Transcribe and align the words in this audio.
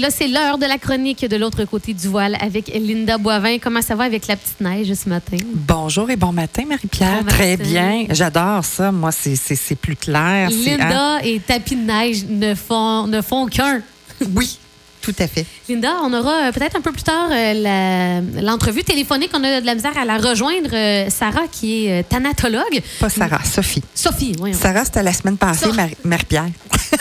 Là, 0.00 0.10
c'est 0.12 0.28
l'heure 0.28 0.58
de 0.58 0.64
la 0.66 0.78
chronique 0.78 1.26
de 1.28 1.34
l'autre 1.34 1.64
côté 1.64 1.92
du 1.92 2.06
voile 2.06 2.36
avec 2.40 2.68
Linda 2.72 3.18
Boivin. 3.18 3.58
Comment 3.58 3.82
ça 3.82 3.96
va 3.96 4.04
avec 4.04 4.28
la 4.28 4.36
petite 4.36 4.60
neige 4.60 4.94
ce 4.94 5.08
matin? 5.08 5.38
Bonjour 5.52 6.08
et 6.08 6.14
bon 6.14 6.30
matin, 6.30 6.62
Marie-Pierre. 6.68 7.24
Bon 7.24 7.28
Très 7.28 7.56
bien. 7.56 8.06
J'adore 8.10 8.64
ça. 8.64 8.92
Moi, 8.92 9.10
c'est- 9.10 9.74
plus 9.74 9.96
clair. 9.96 10.50
C'est- 10.52 10.70
hein? 10.74 10.76
Linda 10.78 11.18
et 11.24 11.40
tapis 11.40 11.74
de 11.74 11.82
neige 11.82 12.24
ne 12.28 12.54
font, 12.54 13.08
ne 13.08 13.20
font 13.20 13.46
qu'un. 13.46 13.82
Oui, 14.36 14.56
tout 15.02 15.14
à 15.18 15.26
fait. 15.26 15.44
Linda, 15.68 15.96
on 16.04 16.12
aura 16.14 16.46
euh, 16.46 16.52
peut-être 16.52 16.76
un 16.76 16.80
peu 16.80 16.92
plus 16.92 17.02
tard 17.02 17.30
euh, 17.32 18.20
l'entrevue 18.40 18.84
téléphonique. 18.84 19.30
On 19.34 19.42
a 19.42 19.60
de 19.60 19.66
la 19.66 19.74
misère 19.74 19.98
à 19.98 20.04
la 20.04 20.18
rejoindre. 20.18 20.70
Euh, 20.74 21.10
Sarah, 21.10 21.48
qui 21.50 21.86
est 21.86 22.00
euh, 22.00 22.02
thanatologue. 22.08 22.82
Pas 23.00 23.08
Sarah, 23.08 23.42
Sophie. 23.44 23.82
Sophie, 23.96 24.36
oui. 24.40 24.54
Sarah, 24.54 24.84
c'était 24.84 25.02
la 25.02 25.12
semaine 25.12 25.36
passée, 25.38 25.66
Marie-Pierre. 26.04 26.46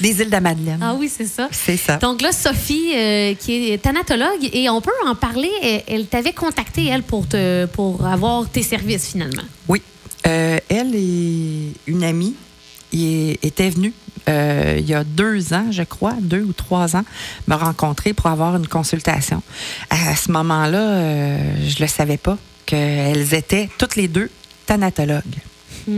Des 0.00 0.20
îles 0.20 0.30
de 0.30 0.36
Madeleine. 0.38 0.80
Ah 0.82 0.94
oui, 0.98 1.10
c'est 1.14 1.26
ça. 1.26 1.48
C'est 1.52 1.76
ça. 1.76 1.96
Donc 1.96 2.22
là, 2.22 2.32
Sophie, 2.32 2.92
euh, 2.94 3.34
qui 3.34 3.70
est 3.70 3.78
thanatologue, 3.78 4.48
et 4.52 4.68
on 4.70 4.80
peut 4.80 4.90
en 5.06 5.14
parler. 5.14 5.50
Elle, 5.62 5.82
elle 5.86 6.06
t'avait 6.06 6.32
contacté, 6.32 6.86
elle, 6.86 7.02
pour, 7.02 7.26
te, 7.28 7.66
pour 7.66 8.06
avoir 8.06 8.48
tes 8.48 8.62
services, 8.62 9.08
finalement. 9.08 9.42
Oui. 9.68 9.82
Euh, 10.26 10.58
elle 10.68 10.94
et 10.94 11.72
une 11.86 12.02
amie 12.02 12.34
y- 12.92 13.36
était 13.42 13.70
venue 13.70 13.92
euh, 14.28 14.76
il 14.80 14.86
y 14.88 14.94
a 14.94 15.04
deux 15.04 15.52
ans, 15.54 15.66
je 15.70 15.84
crois, 15.84 16.14
deux 16.20 16.40
ou 16.42 16.52
trois 16.52 16.96
ans, 16.96 17.04
me 17.46 17.54
rencontrer 17.54 18.12
pour 18.12 18.26
avoir 18.26 18.56
une 18.56 18.66
consultation. 18.66 19.40
À 19.88 20.16
ce 20.16 20.32
moment-là, 20.32 20.78
euh, 20.80 21.38
je 21.64 21.76
ne 21.76 21.80
le 21.82 21.86
savais 21.86 22.16
pas 22.16 22.36
qu'elles 22.64 23.34
étaient 23.34 23.68
toutes 23.78 23.94
les 23.94 24.08
deux 24.08 24.28
thanatologues. 24.66 25.22
Hmm. 25.86 25.94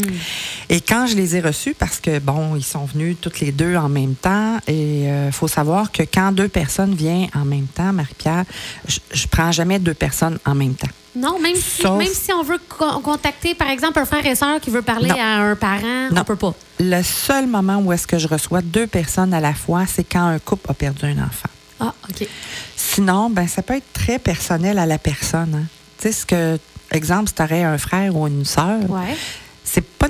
Et 0.68 0.80
quand 0.80 1.06
je 1.06 1.16
les 1.16 1.36
ai 1.36 1.40
reçus, 1.40 1.74
parce 1.74 1.98
que, 2.00 2.18
bon, 2.18 2.56
ils 2.56 2.64
sont 2.64 2.84
venus 2.84 3.16
toutes 3.20 3.40
les 3.40 3.52
deux 3.52 3.74
en 3.76 3.88
même 3.88 4.14
temps, 4.14 4.58
et 4.66 5.04
il 5.26 5.32
faut 5.32 5.48
savoir 5.48 5.90
que 5.92 6.02
quand 6.02 6.32
deux 6.32 6.48
personnes 6.48 6.94
viennent 6.94 7.28
en 7.34 7.44
même 7.44 7.66
temps, 7.66 7.92
Marie-Pierre, 7.92 8.44
je, 8.86 8.98
je 9.12 9.26
prends 9.26 9.50
jamais 9.52 9.78
deux 9.78 9.94
personnes 9.94 10.38
en 10.44 10.54
même 10.54 10.74
temps. 10.74 10.88
Non, 11.16 11.38
même 11.40 11.56
si, 11.56 11.82
Sauf- 11.82 11.98
même 11.98 12.12
si 12.12 12.32
on 12.32 12.42
veut 12.42 12.60
co- 12.68 13.00
contacter, 13.00 13.54
par 13.54 13.70
exemple, 13.70 13.98
un 13.98 14.04
frère 14.04 14.24
et 14.26 14.34
sœur 14.36 14.60
qui 14.60 14.70
veut 14.70 14.82
parler 14.82 15.08
Non. 15.08 15.16
à 15.18 15.24
un 15.50 15.56
parent, 15.56 16.08
on 16.10 16.14
Non. 16.14 16.24
peut 16.24 16.36
pas. 16.36 16.54
Le 16.78 17.02
seul 17.02 17.46
moment 17.46 17.78
où 17.78 17.92
est-ce 17.92 18.06
que 18.06 18.18
je 18.18 18.28
reçois 18.28 18.60
deux 18.62 18.86
personnes 18.86 19.32
à 19.34 19.40
la 19.40 19.54
fois, 19.54 19.84
c'est 19.86 20.04
quand 20.04 20.26
un 20.26 20.38
couple 20.38 20.70
a 20.70 20.74
perdu 20.74 21.06
un 21.06 21.18
enfant. 21.24 21.48
Ah, 21.80 21.94
OK. 22.08 22.28
Sinon, 22.76 23.30
ben 23.30 23.48
ça 23.48 23.62
peut 23.62 23.74
être 23.74 23.92
très 23.92 24.18
personnel 24.18 24.78
à 24.78 24.86
la 24.86 24.98
personne. 24.98 25.54
hein. 25.62 25.66
Tu 26.00 26.08
sais, 26.08 26.12
ce 26.12 26.26
que, 26.26 26.58
exemple, 26.92 27.28
si 27.28 27.34
tu 27.34 27.42
aurais 27.42 27.64
un 27.64 27.78
frère 27.78 28.14
ou 28.14 28.26
une 28.28 28.44
sœur, 28.44 28.78
Ouais. 28.88 29.16
C'est 29.70 29.84
pas 29.84 30.08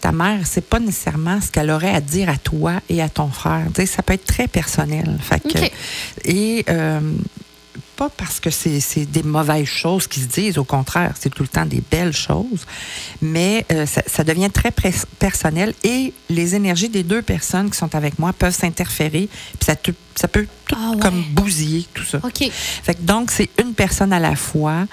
ta 0.00 0.12
mère, 0.12 0.40
c'est 0.44 0.64
pas 0.68 0.80
nécessairement 0.80 1.40
ce 1.40 1.50
qu'elle 1.50 1.70
aurait 1.70 1.94
à 1.94 2.00
dire 2.00 2.28
à 2.28 2.36
toi 2.36 2.74
et 2.88 3.00
à 3.00 3.08
ton 3.08 3.28
frère. 3.28 3.66
Ça 3.86 4.02
peut 4.02 4.14
être 4.14 4.26
très 4.26 4.48
personnel. 4.48 5.18
Fait 5.20 5.40
que-. 5.40 5.70
Et 6.24 6.64
euh, 6.68 7.00
pas 7.98 8.08
parce 8.16 8.38
que 8.38 8.48
c'est 8.50 9.06
des 9.06 9.24
mauvaises 9.24 9.66
choses 9.66 10.06
qui 10.06 10.20
se 10.20 10.26
disent, 10.26 10.56
au 10.56 10.62
contraire, 10.64 11.14
c'est 11.18 11.30
tout 11.34 11.42
le 11.42 11.48
temps 11.48 11.66
des 11.66 11.82
belles 11.90 12.12
choses, 12.14 12.64
mais 13.20 13.66
euh, 13.72 13.86
ça, 13.86 14.02
ça 14.06 14.22
devient 14.22 14.50
très 14.50 14.70
personnel 15.18 15.74
et 15.82 16.12
les 16.30 16.54
énergies 16.54 16.88
des 16.88 17.02
deux 17.02 17.22
personnes 17.22 17.70
qui 17.70 17.76
sont 17.76 17.92
avec 17.96 18.18
moi 18.20 18.32
peuvent 18.32 18.54
s'interférer, 18.54 19.28
puis 19.28 19.66
ça, 19.66 19.74
te- 19.74 19.90
ça 20.14 20.28
peut 20.28 20.46
tout 20.66 20.76
Ah 20.78 20.90
ouais. 20.92 21.00
comme 21.00 21.22
bousiller 21.32 21.86
tout 21.92 22.04
ça. 22.04 22.18
OK. 22.22 22.48
Fait 22.52 22.94
que 22.94 23.02
donc, 23.02 23.32
c'est 23.32 23.50
une 23.60 23.74
personne 23.74 24.12
à 24.12 24.20
la 24.20 24.36
fois 24.36 24.86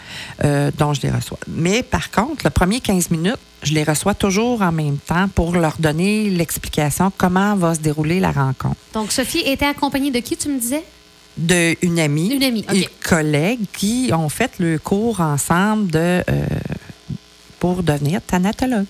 euh, 0.44 0.72
dont 0.78 0.94
je 0.96 1.02
les 1.02 1.12
reçois. 1.12 1.38
Mais 1.48 1.84
par 1.84 2.10
contre, 2.10 2.44
le 2.44 2.50
premier 2.50 2.80
15 2.80 3.12
minutes, 3.12 3.38
je 3.62 3.74
les 3.74 3.84
reçois 3.84 4.16
toujours 4.16 4.62
en 4.64 4.72
même 4.72 4.98
temps 4.98 5.28
pour 5.28 5.54
leur 5.56 5.76
donner 5.80 6.30
l'explication 6.32 7.12
comment 7.16 7.56
va 7.56 7.76
se 7.76 7.80
dérouler 7.82 8.20
la 8.20 8.32
rencontre. 8.32 8.78
Donc, 8.94 9.12
Sophie 9.12 9.40
était 9.46 9.66
accompagnée 9.66 10.12
de 10.12 10.20
qui, 10.20 10.36
tu 10.38 10.50
me 10.50 10.60
disais? 10.60 10.84
De 11.38 11.76
une 11.82 12.00
amie, 12.00 12.34
Une 12.34 12.44
amie, 12.44 12.66
collègues 13.04 13.66
qui 13.74 14.12
ont 14.14 14.30
fait 14.30 14.52
le 14.60 14.80
cours 14.80 15.20
ensemble 15.20 15.92
de, 15.92 16.00
euh, 16.00 16.46
pour 17.60 17.84
devenir 17.84 18.22
thanatologue. 18.26 18.86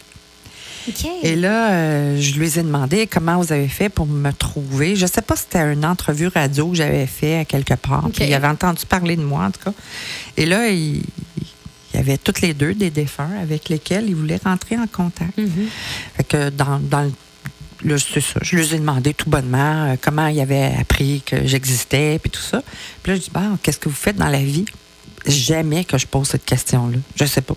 Et 1.24 1.36
là, 1.36 1.72
euh, 1.72 2.22
je 2.22 2.38
lui 2.38 2.60
ai 2.60 2.62
demandé 2.62 3.08
comment 3.08 3.42
vous 3.42 3.52
avez 3.52 3.68
fait 3.68 3.90
pour 3.90 4.06
me 4.06 4.32
trouver. 4.32 4.96
Je 4.96 5.06
ne 5.06 5.10
sais 5.10 5.22
pas 5.22 5.36
si 5.36 5.44
c'était 5.44 5.74
une 5.74 5.86
entrevue 5.86 6.28
radio 6.28 6.70
que 6.70 6.76
j'avais 6.76 7.08
fait 7.08 7.40
à 7.40 7.46
quelque 7.46 7.74
part. 7.74 8.06
OK. 8.06 8.14
Puis 8.14 8.26
il 8.26 8.34
avait 8.34 8.48
entendu 8.48 8.86
parler 8.86 9.16
de 9.16 9.24
moi, 9.24 9.46
en 9.46 9.52
tout 9.52 9.62
cas. 9.64 9.74
Et 10.38 10.46
là, 10.46 10.70
il, 10.70 11.02
il 11.96 11.98
y 11.98 11.98
avait 11.98 12.18
toutes 12.18 12.42
les 12.42 12.54
deux 12.54 12.74
des 12.74 12.90
défunts 12.90 13.32
avec 13.42 13.70
lesquels 13.70 14.06
il 14.08 14.16
voulait 14.16 14.40
rentrer 14.44 14.78
en 14.78 14.86
contact. 14.86 15.38
Mhm. 15.38 15.68
Fait 16.18 16.24
que 16.24 16.50
dans, 16.50 16.80
dans 16.80 17.02
le 17.02 17.12
là, 17.86 17.96
c'est 17.98 18.22
ça. 18.22 18.40
Je 18.42 18.56
lui 18.58 18.66
ai 18.74 18.78
demandé 18.80 19.14
tout 19.14 19.30
bonnement 19.30 19.86
euh, 19.92 19.96
comment 20.02 20.28
il 20.28 20.40
avait 20.42 20.74
appris 20.80 21.22
que 21.26 21.46
j'existais, 21.48 22.20
puis 22.20 22.30
tout 22.32 22.42
ça. 22.42 22.62
Puis 23.04 23.12
là, 23.12 23.18
je 23.18 23.22
dis, 23.24 23.32
ben, 23.34 23.58
qu'est-ce 23.64 23.80
que 23.80 23.90
vous 23.90 23.96
faites 23.96 24.18
dans 24.18 24.28
la 24.30 24.44
vie? 24.44 24.66
Jamais 25.26 25.86
que 25.86 25.98
je 25.98 26.06
pose 26.08 26.28
cette 26.28 26.46
question-là. 26.46 26.98
Je 27.16 27.26
sais 27.26 27.42
pas. 27.42 27.56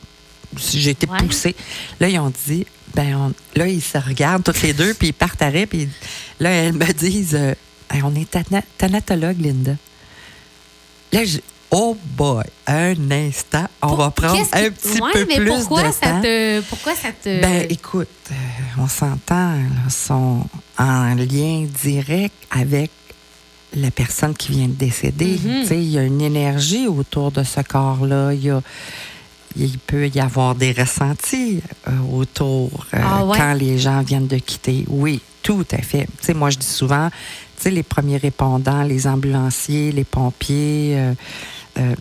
J'ai 0.57 0.91
été 0.91 1.07
Ouais. 1.09 1.19
poussée. 1.19 1.55
Là, 2.01 2.09
ils 2.09 2.19
ont 2.19 2.33
dit, 2.47 2.65
ben, 2.95 3.15
on- 3.17 3.59
là, 3.59 3.67
ils 3.69 3.83
se 3.83 3.99
regardent 3.99 4.45
toutes 4.45 4.63
les 4.63 4.73
deux, 4.73 4.95
puis 4.95 5.09
ils 5.09 5.13
partent 5.13 5.43
à 5.43 5.49
rire, 5.49 5.67
puis 5.69 5.89
là, 6.41 6.51
elles 6.51 6.73
me 6.73 6.93
disent, 6.93 7.35
euh, 7.35 7.55
Hey, 7.91 8.03
on 8.03 8.15
est 8.15 8.31
thana- 8.31 8.63
thanatologue, 8.77 9.41
Linda. 9.41 9.73
Là, 11.13 11.25
je 11.25 11.39
Oh 11.71 11.97
boy, 12.17 12.45
un 12.67 13.11
instant, 13.11 13.67
on 13.83 13.95
va 13.95 14.11
prendre 14.11 14.41
un 14.53 14.71
petit 14.71 15.01
Ouais, 15.03 15.11
peu 15.13 15.27
mais 15.29 15.37
plus 15.37 15.51
pourquoi 15.51 15.89
de 15.89 15.93
ça 15.93 16.01
temps. 16.13 16.23
te. 16.23 16.61
Pourquoi 16.63 16.95
ça 16.95 17.09
te. 17.13 17.43
Ben, 17.43 17.67
écoute, 17.69 18.09
euh, 18.31 18.35
on 18.79 18.89
s'entend, 18.89 19.53
là, 19.53 19.91
sont 19.91 20.45
en 20.79 21.15
lien 21.15 21.67
direct 21.83 22.35
avec 22.51 22.91
la 23.75 23.91
personne 23.91 24.35
qui 24.35 24.53
vient 24.53 24.67
de 24.67 24.73
décéder. 24.73 25.39
Mhm. 25.45 25.65
Sais, 25.67 25.77
Il 25.77 25.91
y 25.91 25.99
a 25.99 26.05
une 26.05 26.23
énergie 26.23 26.87
autour 26.87 27.33
de 27.33 27.43
ce 27.43 27.61
corps-là. 27.61 28.33
Il 28.33 28.45
y 28.45 28.51
a- 28.51 28.63
il 29.57 29.79
peut 29.79 30.09
y 30.09 30.21
avoir 30.21 30.55
des 30.55 30.73
ressentis 30.73 31.61
euh, 31.87 31.91
autour 32.15 32.87
euh, 32.95 32.99
Ah 33.03 33.25
ouais? 33.27 33.37
quand 33.37 33.53
les 33.53 33.77
gens 33.79 34.01
viennent 34.01 34.27
de 34.27 34.39
quitter. 34.39 34.85
Oui, 34.89 35.21
tout 35.43 35.67
à 35.73 35.83
fait. 35.83 36.07
Moi, 36.35 36.49
je 36.49 36.57
dis 36.59 36.67
souvent, 36.67 37.11
les 37.67 37.83
premiers 37.83 38.17
répondants, 38.19 38.83
les 38.85 39.07
ambulanciers, 39.07 39.93
les 39.93 40.05
pompiers, 40.05 40.95
euh, 40.97 41.13
euh, 41.79 41.95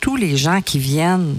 tous 0.00 0.16
les 0.16 0.36
gens 0.36 0.60
qui 0.62 0.78
viennent 0.78 1.36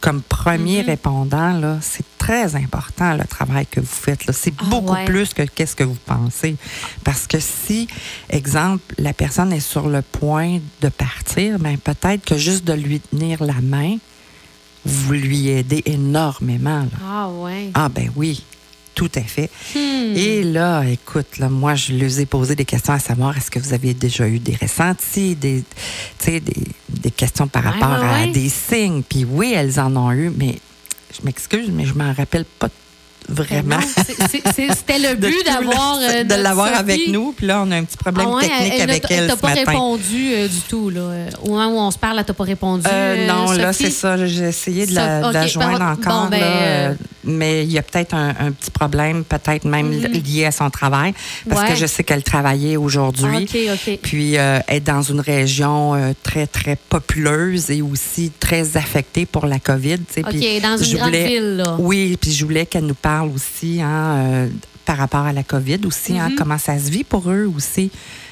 comme 0.00 0.20
premier 0.22 0.80
Mhm. 0.82 0.86
répondant, 0.86 1.52
là, 1.52 1.78
c'est 1.80 2.04
très 2.18 2.56
important 2.56 3.16
le 3.16 3.24
travail 3.24 3.66
que 3.66 3.78
vous 3.78 3.86
faites. 3.86 4.30
C'est 4.32 4.52
Ah 4.58 4.64
beaucoup 4.64 4.94
ouais. 4.94 5.04
plus 5.04 5.32
que 5.32 5.42
qu'est-ce 5.42 5.76
que 5.76 5.84
vous 5.84 5.96
pensez. 6.06 6.56
Parce 7.04 7.28
que 7.28 7.38
si, 7.38 7.86
exemple, 8.28 8.82
la 8.98 9.12
personne 9.12 9.52
est 9.52 9.60
sur 9.60 9.88
le 9.88 10.02
point 10.02 10.58
de 10.80 10.88
partir, 10.88 11.58
ben 11.60 11.78
peut-être 11.78 12.24
que 12.24 12.36
juste 12.36 12.64
de 12.64 12.72
lui 12.72 12.98
tenir 12.98 13.44
la 13.44 13.60
main, 13.60 13.96
vous 14.84 15.12
lui 15.12 15.48
aidez 15.50 15.82
énormément. 15.86 16.80
là. 16.80 16.98
Ah, 17.04 17.28
ouais. 17.28 17.70
Ah 17.74 17.88
ben 17.88 18.10
oui, 18.16 18.42
tout 18.94 19.10
à 19.14 19.22
fait. 19.22 19.50
Hmm. 19.74 20.16
Et 20.16 20.42
là, 20.42 20.82
écoute, 20.84 21.38
là, 21.38 21.48
moi, 21.48 21.74
je 21.74 21.94
leur 21.94 22.18
ai 22.18 22.26
posé 22.26 22.54
des 22.54 22.64
questions 22.64 22.92
à 22.92 22.98
savoir 22.98 23.36
est-ce 23.36 23.50
que 23.50 23.58
vous 23.58 23.72
avez 23.72 23.94
déjà 23.94 24.28
eu 24.28 24.38
des 24.38 24.56
ressentis, 24.56 25.34
des, 25.34 25.64
questions 27.16 27.48
par 27.48 27.64
Ouais, 27.64 27.70
rapport 27.70 28.02
ouais, 28.02 28.24
à 28.24 28.26
des 28.26 28.48
signes? 28.48 29.02
Puis 29.02 29.24
oui, 29.24 29.52
elles 29.54 29.78
en 29.80 29.96
ont 29.96 30.12
eu, 30.12 30.30
mais 30.36 30.58
je 31.12 31.24
m'excuse, 31.24 31.70
mais 31.70 31.84
je 31.84 31.94
m'en 31.94 32.12
rappelle 32.12 32.44
pas 32.44 32.68
vraiment. 33.28 33.78
C'était 34.30 34.98
le 34.98 35.14
but 35.16 35.44
d'avoir. 35.44 35.98
euh, 36.00 36.24
de 36.24 36.34
l'avoir 36.34 36.74
avec 36.74 37.08
nous. 37.08 37.32
Puis 37.32 37.46
là, 37.46 37.62
on 37.66 37.70
a 37.70 37.76
un 37.76 37.84
petit 37.84 37.96
problème 37.96 38.28
Ah 38.30 38.34
ouais, 38.36 38.42
technique 38.48 38.72
elle, 38.76 38.82
avec 38.90 39.04
elle, 39.10 39.18
elle, 39.24 39.26
t'a 39.28 39.36
pas 39.36 39.48
matin. 39.48 39.62
répondu 39.70 40.32
euh, 40.34 40.48
du 40.48 40.60
tout. 40.68 40.90
Là. 40.90 41.00
Au 41.42 41.48
moment 41.50 41.66
où 41.68 41.78
on 41.78 41.90
se 41.90 41.98
parle, 41.98 42.18
elle 42.18 42.24
t'a 42.24 42.34
pas 42.34 42.44
répondu. 42.44 42.84
Euh, 42.90 43.26
non, 43.26 43.52
là, 43.52 43.72
c'est 43.72 43.90
ça. 43.90 44.26
J'ai 44.26 44.44
essayé 44.48 44.86
de 44.86 44.94
la, 44.94 45.46
joindre 45.46 45.82
encore. 45.82 46.24
bon, 46.24 46.28
ben, 46.30 46.40
là, 46.40 46.94
mais 47.24 47.64
il 47.64 47.72
y 47.72 47.78
a 47.78 47.82
peut-être 47.82 48.14
un, 48.14 48.30
un 48.30 48.50
petit 48.52 48.70
problème, 48.70 49.24
peut-être 49.24 49.64
même 49.64 49.88
Mhm. 49.90 50.12
lié 50.24 50.46
à 50.46 50.52
son 50.52 50.70
travail. 50.70 51.12
Parce 51.48 51.62
Ouais. 51.62 51.68
que 51.68 51.74
je 51.76 51.86
sais 51.86 52.02
qu'elle 52.04 52.22
travaillait 52.24 52.76
aujourd'hui. 52.76 53.24
Ah, 53.26 53.38
OK, 53.38 53.56
OK. 53.88 53.98
Puis 54.02 54.34
être 54.34 54.84
dans 54.84 55.02
une 55.02 55.20
région 55.20 56.14
très, 56.22 56.46
très 56.46 56.76
populeuse 56.76 57.70
et 57.70 57.82
aussi 57.82 58.30
très 58.40 58.76
affectée 58.76 59.26
pour 59.26 59.46
la 59.46 59.58
COVID. 59.58 59.98
OK, 60.18 60.28
Puis 60.30 60.60
dans 60.60 60.76
une 60.76 60.84
je 60.84 60.96
grande 60.96 61.08
voulais- 61.08 61.26
ville, 61.28 61.56
là. 61.58 61.76
Oui, 61.78 62.16
puis 62.20 62.32
je 62.32 62.44
voulais 62.44 62.66
qu'elle 62.66 62.86
nous 62.86 62.94
parle 62.94 63.21
aussi 63.24 63.80
hein, 63.82 64.14
euh, 64.16 64.48
par 64.84 64.96
rapport 64.98 65.20
à 65.26 65.32
la 65.32 65.42
COVID 65.42 65.80
aussi, 65.86 66.18
hein, 66.18 66.30
Mhm. 66.30 66.34
comment 66.36 66.58
ça 66.58 66.78
se 66.78 66.90
vit 66.90 67.04
pour 67.04 67.30
eux 67.30 67.50
aussi. 67.56 67.90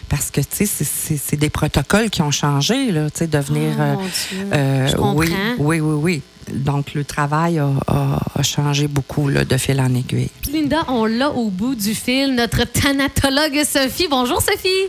Parce 0.08 0.30
que, 0.32 0.40
tu 0.40 0.66
sais, 0.66 0.66
c'est- 0.66 1.36
des 1.36 1.50
protocoles 1.50 2.10
qui 2.10 2.20
ont 2.22 2.32
changé, 2.32 2.90
là, 2.90 3.08
tu 3.10 3.18
sais, 3.18 3.26
de 3.28 3.38
venir... 3.38 3.74
Oh, 3.78 3.80
euh, 3.82 3.94
mon 3.94 4.02
Dieu. 4.02 4.48
euh, 4.52 4.86
Je 4.88 4.96
comprends. 4.96 5.14
oui, 5.14 5.30
oui, 5.58 5.80
oui, 5.80 5.94
oui. 6.02 6.22
Donc, 6.52 6.94
le 6.94 7.04
travail 7.04 7.60
a, 7.60 7.68
a- 7.86 8.18
a 8.34 8.42
changé 8.42 8.88
beaucoup 8.88 9.28
là, 9.28 9.44
de 9.44 9.56
fil 9.56 9.80
en 9.80 9.94
aiguille. 9.94 10.30
Linda, 10.52 10.78
on 10.88 11.04
l'a 11.04 11.30
au 11.30 11.48
bout 11.48 11.76
du 11.76 11.94
fil, 11.94 12.34
notre 12.34 12.64
thanatologue 12.72 13.62
Sophie. 13.64 14.08
Bonjour, 14.10 14.42
Sophie. 14.42 14.88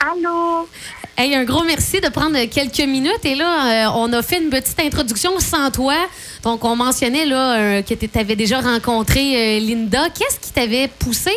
Allô? 0.00 0.68
Hey, 1.14 1.34
un 1.34 1.44
gros 1.44 1.62
merci 1.62 2.00
de 2.00 2.08
prendre 2.08 2.42
quelques 2.46 2.88
minutes. 2.88 3.24
Et 3.24 3.34
là, 3.34 3.86
euh, 3.86 3.92
on 3.96 4.10
a 4.14 4.22
fait 4.22 4.38
une 4.42 4.48
petite 4.48 4.80
introduction 4.80 5.38
sans 5.40 5.70
toi. 5.70 5.94
Donc, 6.42 6.64
on 6.64 6.74
mentionnait 6.74 7.26
là, 7.26 7.58
euh, 7.58 7.82
que 7.82 7.92
tu 7.92 8.08
avais 8.18 8.34
déjà 8.34 8.60
rencontré 8.60 9.20
euh, 9.20 9.60
Linda. 9.60 10.08
Qu'est-ce 10.08 10.40
qui 10.40 10.52
t'avait 10.52 10.88
poussé 10.88 11.32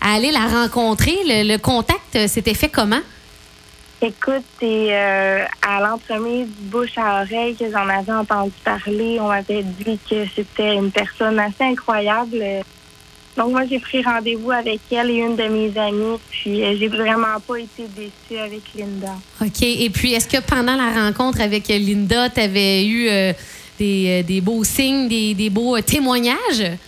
à 0.00 0.14
aller 0.14 0.30
la 0.30 0.46
rencontrer? 0.46 1.14
Le, 1.26 1.58
contact 1.58 2.26
s'était 2.26 2.54
fait 2.54 2.70
comment? 2.70 3.00
Écoute, 4.00 4.44
c'est 4.60 4.94
à 4.96 5.80
l'entremise 5.80 6.46
bouche 6.60 6.96
à 6.96 7.22
oreille 7.22 7.54
que 7.54 7.70
j'en 7.70 7.86
avais 7.88 8.12
entendu 8.12 8.52
parler. 8.64 9.18
On 9.20 9.28
m'avait 9.28 9.62
dit 9.62 9.98
que 10.08 10.24
c'était 10.34 10.74
une 10.74 10.90
personne 10.90 11.38
assez 11.38 11.64
incroyable. 11.64 12.42
Donc, 13.38 13.52
moi, 13.52 13.62
j'ai 13.70 13.78
pris 13.78 14.02
rendez-vous 14.02 14.50
avec 14.50 14.80
elle 14.90 15.10
et 15.10 15.18
une 15.18 15.36
de 15.36 15.44
mes 15.44 15.78
amies, 15.78 16.18
puis 16.28 16.60
j'ai 16.76 16.88
vraiment 16.88 17.40
pas 17.46 17.56
été 17.56 17.84
déçue 17.96 18.38
avec 18.38 18.62
Linda. 18.74 19.14
OK. 19.40 19.62
Et 19.62 19.88
puis, 19.90 20.12
est-ce 20.12 20.28
que 20.28 20.42
pendant 20.42 20.74
la 20.74 21.04
rencontre 21.04 21.40
avec 21.40 21.68
Linda, 21.68 22.28
tu 22.28 22.40
avais 22.40 22.84
eu 22.84 23.08
des, 23.78 24.22
des, 24.24 24.40
beaux 24.40 24.64
signes, 24.64 25.08
des, 25.08 25.34
des 25.34 25.48
beaux 25.50 25.80
témoignages? 25.80 26.78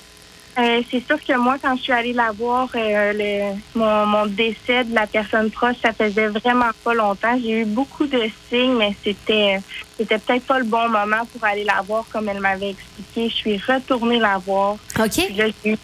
Euh, 0.59 0.83
c'est 0.91 1.07
sûr 1.07 1.17
que 1.25 1.37
moi, 1.39 1.57
quand 1.63 1.77
je 1.77 1.83
suis 1.83 1.93
allée 1.93 2.13
la 2.13 2.33
voir, 2.33 2.69
euh, 2.75 3.13
le, 3.15 3.79
mon, 3.79 4.05
mon, 4.07 4.27
décès 4.27 4.85
de 4.85 4.95
la 4.95 5.07
personne 5.07 5.51
proche, 5.51 5.77
ça 5.81 5.93
faisait 5.93 6.27
vraiment 6.27 6.71
pas 6.83 6.93
longtemps. 6.93 7.39
J'ai 7.41 7.61
eu 7.61 7.65
beaucoup 7.65 8.07
de 8.07 8.23
signes, 8.49 8.77
mais 8.77 8.95
c'était 9.03 9.61
c'était 9.97 10.19
peut-être 10.19 10.45
pas 10.45 10.59
le 10.59 10.65
bon 10.65 10.89
moment 10.89 11.25
pour 11.33 11.45
aller 11.45 11.65
la 11.65 11.81
voir 11.83 12.05
comme 12.13 12.29
elle 12.29 12.41
m'avait 12.41 12.71
expliqué. 12.71 13.29
Je 13.29 13.35
suis 13.35 13.57
retournée 13.59 14.19
la 14.19 14.39
voir. 14.39 14.77
OK. 14.99 15.11
J'ai 15.15 15.55
eu, 15.71 15.77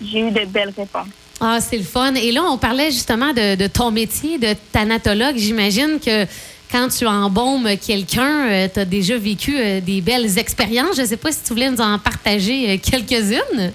de 0.00 0.46
belles 0.46 0.72
réponses. 0.76 1.08
Ah, 1.40 1.58
c'est 1.60 1.78
le 1.78 1.84
fun. 1.84 2.14
Et 2.14 2.32
là, 2.32 2.42
on 2.44 2.58
parlait 2.58 2.90
justement 2.90 3.32
de, 3.32 3.54
de 3.54 3.66
ton 3.66 3.90
métier 3.90 4.38
de 4.38 4.54
thanatologue. 4.72 5.36
J'imagine 5.36 6.00
que 6.04 6.26
quand 6.70 6.88
tu 6.88 7.06
embaumes 7.06 7.76
quelqu'un, 7.76 8.48
euh, 8.48 8.68
tu 8.72 8.80
as 8.80 8.84
déjà 8.84 9.16
vécu 9.16 9.52
des 9.80 10.00
belles 10.00 10.38
expériences. 10.38 10.96
Je 10.96 11.02
ne 11.02 11.06
sais 11.06 11.16
pas 11.16 11.32
si 11.32 11.42
tu 11.42 11.52
voulais 11.52 11.70
nous 11.70 11.80
en 11.80 11.98
partager 11.98 12.78
quelques-unes. 12.78 13.72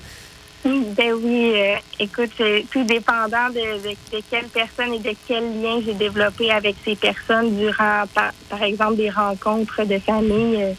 Ben 0.65 1.11
oui, 1.21 1.51
euh, 1.55 1.75
écoute, 1.99 2.29
c'est 2.37 2.65
tout 2.71 2.85
dépendant 2.85 3.49
de, 3.49 3.83
de, 3.83 4.21
quelle 4.29 4.45
personne 4.45 4.93
et 4.93 4.99
de 4.99 5.13
quel 5.27 5.61
lien 5.61 5.81
j'ai 5.85 5.93
développé 5.93 6.51
avec 6.51 6.77
ces 6.85 6.95
personnes 6.95 7.57
durant, 7.57 8.03
par, 8.13 8.63
exemple, 8.63 8.95
des 8.95 9.09
rencontres 9.09 9.83
de 9.83 9.99
famille. 9.99 10.63
Euh, 10.63 10.73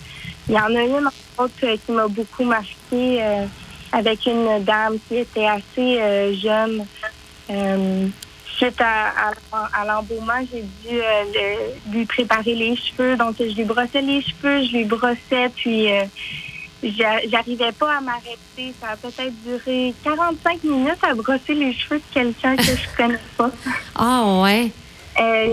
il 0.49 0.55
y 0.55 0.59
en 0.59 0.75
a 0.75 0.83
une, 0.85 1.11
autre, 1.37 1.53
euh, 1.65 1.77
qui 1.85 1.93
m'a 1.93 2.09
beaucoup 2.09 2.45
marqué 2.45 3.21
avec 3.95 4.27
une 4.27 4.65
dame 4.65 4.97
qui 5.09 5.19
était 5.19 5.47
assez 5.47 6.35
jeune. 6.43 6.85
suite 8.57 8.81
à, 8.81 9.31
à, 9.53 9.85
l'embaumement, 9.85 10.41
j'ai 10.53 10.63
dû 10.63 11.01
lui 11.91 12.05
préparer 12.07 12.55
les 12.55 12.77
cheveux. 12.77 13.17
Donc, 13.17 13.37
je 13.39 13.55
lui 13.55 13.65
brossais 13.65 14.03
les 14.03 14.23
cheveux, 14.23 14.63
je 14.65 14.77
lui 14.77 14.85
brossais, 14.85 15.49
puis 15.55 15.89
J'arrivais 17.31 17.73
pas 17.73 17.97
à 17.97 18.01
m'arrêter. 18.01 18.75
Ça 18.81 18.91
a 18.91 18.97
peut-être 18.97 19.33
duré 19.43 19.95
45 20.05 20.65
minutes 20.65 21.03
à 21.03 21.15
brosser 21.15 21.55
les 21.55 21.73
cheveux 21.73 21.99
de 21.99 22.05
quelqu'un 22.13 22.57
que 22.57 22.63
je 22.63 22.97
connais 22.97 23.19
pas. 23.37 23.51
Ah 23.95 24.41
ouais. 24.43 24.71
Euh, 25.21 25.47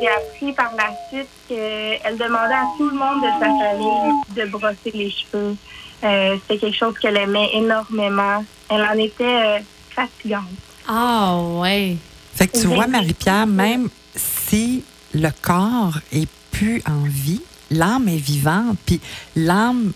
j'ai 0.00 0.08
appris 0.08 0.52
par 0.52 0.72
la 0.76 0.90
suite 1.08 1.28
qu'elle 1.48 2.18
demandait 2.18 2.54
à 2.54 2.66
tout 2.76 2.90
le 2.90 2.96
monde 2.96 3.22
de 3.22 3.28
sa 3.40 3.46
famille 3.46 4.12
de 4.36 4.50
brosser 4.50 4.90
les 4.92 5.10
cheveux. 5.10 5.56
Euh, 6.04 6.36
C'était 6.42 6.58
quelque 6.60 6.76
chose 6.76 6.94
qu'elle 7.00 7.16
aimait 7.16 7.50
énormément. 7.54 8.44
Elle 8.68 8.82
en 8.82 8.98
était 8.98 9.24
euh, 9.24 9.58
fatigante. 9.90 10.44
Ah 10.88 11.36
ouais. 11.38 11.96
Fait 12.34 12.46
que 12.48 12.60
tu 12.60 12.66
vois, 12.66 12.86
Marie-Pierre, 12.86 13.46
même 13.46 13.88
si 14.14 14.84
le 15.14 15.30
corps 15.42 15.98
est 16.12 16.28
plus 16.50 16.82
en 16.86 17.02
vie, 17.04 17.42
l'âme 17.70 18.08
est 18.08 18.16
vivante, 18.16 18.76
puis 18.84 19.00
l'âme 19.34 19.92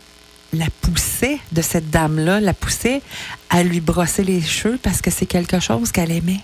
la 0.53 0.67
poussait 0.81 1.39
de 1.53 1.63
cette 1.63 1.91
dame-là, 1.91 2.41
la 2.41 2.55
poussait 2.55 3.03
à 3.51 3.63
lui 3.63 3.81
brosser 3.81 4.25
les 4.25 4.41
cheveux 4.41 4.79
parce 4.83 5.01
que 5.01 5.11
c'est 5.11 5.27
quelque 5.27 5.61
chose 5.61 5.93
qu'elle 5.93 6.11
aimait. 6.11 6.41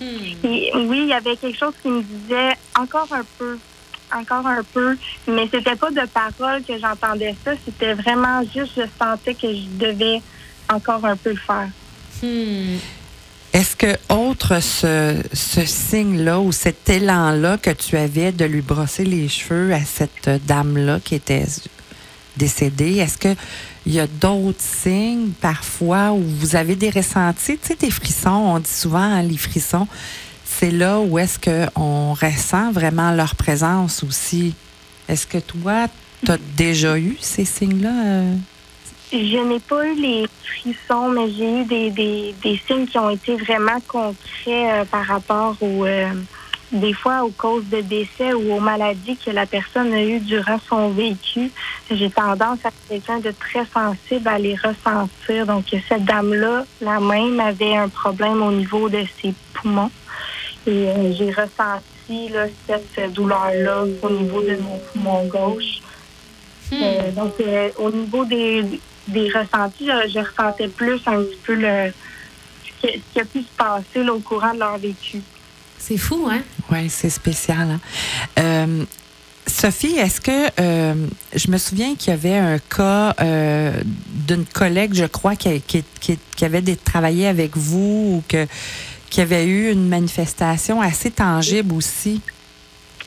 Hmm. 0.00 0.04
oui, 0.44 1.00
il 1.02 1.08
y 1.08 1.12
avait 1.12 1.36
quelque 1.36 1.58
chose 1.58 1.74
qui 1.82 1.88
me 1.88 2.02
disait 2.02 2.52
encore 2.78 3.08
un 3.12 3.24
peu, 3.38 3.58
encore 4.14 4.46
un 4.46 4.62
peu, 4.72 4.96
mais 5.26 5.48
c'était 5.50 5.76
pas 5.76 5.90
de 5.90 6.06
parole 6.06 6.62
que 6.62 6.78
j'entendais 6.78 7.34
ça, 7.44 7.52
c'était 7.64 7.94
vraiment 7.94 8.42
juste, 8.42 8.72
je 8.76 8.82
sentais 8.98 9.34
que 9.34 9.48
je 9.52 9.66
devais 9.78 10.22
encore 10.68 11.04
un 11.04 11.16
peu 11.16 11.30
le 11.30 11.36
faire. 11.36 11.68
Hmm. 12.22 12.78
Est-ce 13.52 13.74
que, 13.74 13.96
autre 14.12 14.60
ce, 14.60 15.22
signe-là 15.32 16.40
ou 16.40 16.52
cet 16.52 16.90
élan-là 16.90 17.56
que 17.56 17.70
tu 17.70 17.96
avais 17.96 18.30
de 18.30 18.44
lui 18.44 18.60
brosser 18.60 19.04
les 19.04 19.28
cheveux 19.28 19.72
à 19.72 19.80
cette 19.80 20.28
dame-là 20.46 21.00
qui 21.02 21.14
était 21.14 21.46
décédé, 22.36 22.96
est-ce 22.96 23.16
qu'il 23.16 23.36
y 23.86 23.98
a 23.98 24.06
d'autres 24.06 24.60
signes 24.60 25.30
parfois 25.40 26.12
où 26.12 26.22
vous 26.22 26.54
avez 26.54 26.76
des 26.76 26.90
ressentis? 26.90 27.56
Tu 27.56 27.68
sais, 27.68 27.76
des 27.76 27.90
frissons, 27.90 28.28
on 28.28 28.58
dit 28.58 28.70
souvent 28.70 28.98
hein, 28.98 29.22
les 29.22 29.38
frissons, 29.38 29.88
c'est 30.58 30.70
là 30.70 31.00
où 31.00 31.18
est-ce 31.18 31.38
qu'on 31.38 32.14
ressent 32.14 32.72
vraiment 32.72 33.12
leur 33.12 33.34
présence 33.34 34.02
aussi. 34.02 34.54
Est-ce 35.06 35.26
que 35.26 35.38
toi, 35.38 35.86
tu 36.24 36.32
as 36.32 36.38
déjà 36.56 36.98
eu 36.98 37.16
ces 37.20 37.44
signes-là? 37.44 38.06
Euh? 38.06 38.34
Je 39.12 39.48
n'ai 39.48 39.60
pas 39.60 39.86
eu 39.86 39.94
les 40.00 40.26
frissons, 40.42 41.10
mais 41.10 41.30
j'ai 41.30 41.60
eu 41.60 41.64
des, 41.64 42.34
des, 42.42 42.60
signes 42.66 42.86
qui 42.86 42.98
ont 42.98 43.10
été 43.10 43.36
vraiment 43.36 43.78
concrets 43.86 44.80
euh, 44.80 44.84
par 44.84 45.04
rapport 45.04 45.56
au... 45.60 45.84
Euh, 45.84 46.08
des 46.72 46.94
fois 46.94 47.22
aux 47.22 47.30
causes 47.30 47.68
de 47.68 47.80
décès 47.80 48.34
ou 48.34 48.54
aux 48.54 48.60
maladies 48.60 49.16
que 49.16 49.30
la 49.30 49.46
personne 49.46 49.92
a 49.92 50.02
eues 50.02 50.18
durant 50.18 50.58
son 50.68 50.90
vécu. 50.90 51.52
J'ai 51.88 52.10
tendance 52.10 52.58
à 52.64 52.68
être 52.68 52.88
quelqu'un 52.88 53.20
de 53.20 53.30
très 53.30 53.64
sensible 53.72 54.26
à 54.26 54.36
les 54.36 54.56
ressentir. 54.56 55.46
Donc, 55.46 55.66
cette 55.88 56.04
dame-là, 56.04 56.64
la 56.80 56.98
même, 56.98 57.38
avait 57.38 57.76
un 57.76 57.88
problème 57.88 58.42
au 58.42 58.50
niveau 58.50 58.88
de 58.88 59.04
ses 59.22 59.32
poumons. 59.54 59.92
Et 60.66 60.88
euh, 60.88 61.12
j'ai 61.16 61.30
ressenti 61.30 62.28
là, 62.32 62.46
cette 62.66 63.12
douleur-là 63.12 63.84
au 64.02 64.10
niveau 64.10 64.42
de 64.42 64.56
mon 64.56 64.78
poumon 64.78 65.24
gauche. 65.26 65.80
Hmm. 66.70 66.82
Euh, 66.82 67.10
donc, 67.12 67.34
euh, 67.40 67.68
au 67.78 67.90
niveau 67.90 68.24
des, 68.24 68.64
des 69.08 69.30
ressentis, 69.30 69.86
je, 69.86 70.18
ressentais 70.18 70.68
plus 70.68 71.00
un 71.06 71.22
petit 71.22 71.38
peu 71.44 71.54
le, 71.54 71.92
ce, 72.82 72.88
qui 72.88 73.20
a 73.20 73.24
pu 73.24 73.40
se 73.40 73.56
passer 73.56 74.08
au 74.08 74.18
courant 74.18 74.54
de 74.54 74.58
leur 74.58 74.78
vécu. 74.78 75.20
C'est 75.78 75.98
fou, 75.98 76.26
hein? 76.30 76.40
Oui, 76.70 76.88
c'est 76.88 77.10
spécial. 77.10 77.70
Hein? 77.70 77.80
Euh, 78.38 78.84
Sophie, 79.46 79.96
est-ce 79.96 80.20
que 80.20 80.50
euh, 80.60 81.06
je 81.34 81.50
me 81.50 81.58
souviens 81.58 81.94
qu'il 81.94 82.10
y 82.10 82.14
avait 82.14 82.36
un 82.36 82.58
cas 82.58 83.14
euh, 83.20 83.80
d'une 84.08 84.44
collègue, 84.44 84.94
je 84.94 85.04
crois, 85.04 85.36
qui, 85.36 85.62
qui, 85.62 86.44
avait 86.44 86.62
travaillé 86.76 87.28
avec 87.28 87.56
vous 87.56 88.16
ou 88.16 88.22
que, 88.28 88.46
qui 89.10 89.20
avait 89.20 89.46
eu 89.46 89.70
une 89.70 89.88
manifestation 89.88 90.80
assez 90.80 91.10
tangible 91.10 91.74
aussi? 91.74 92.20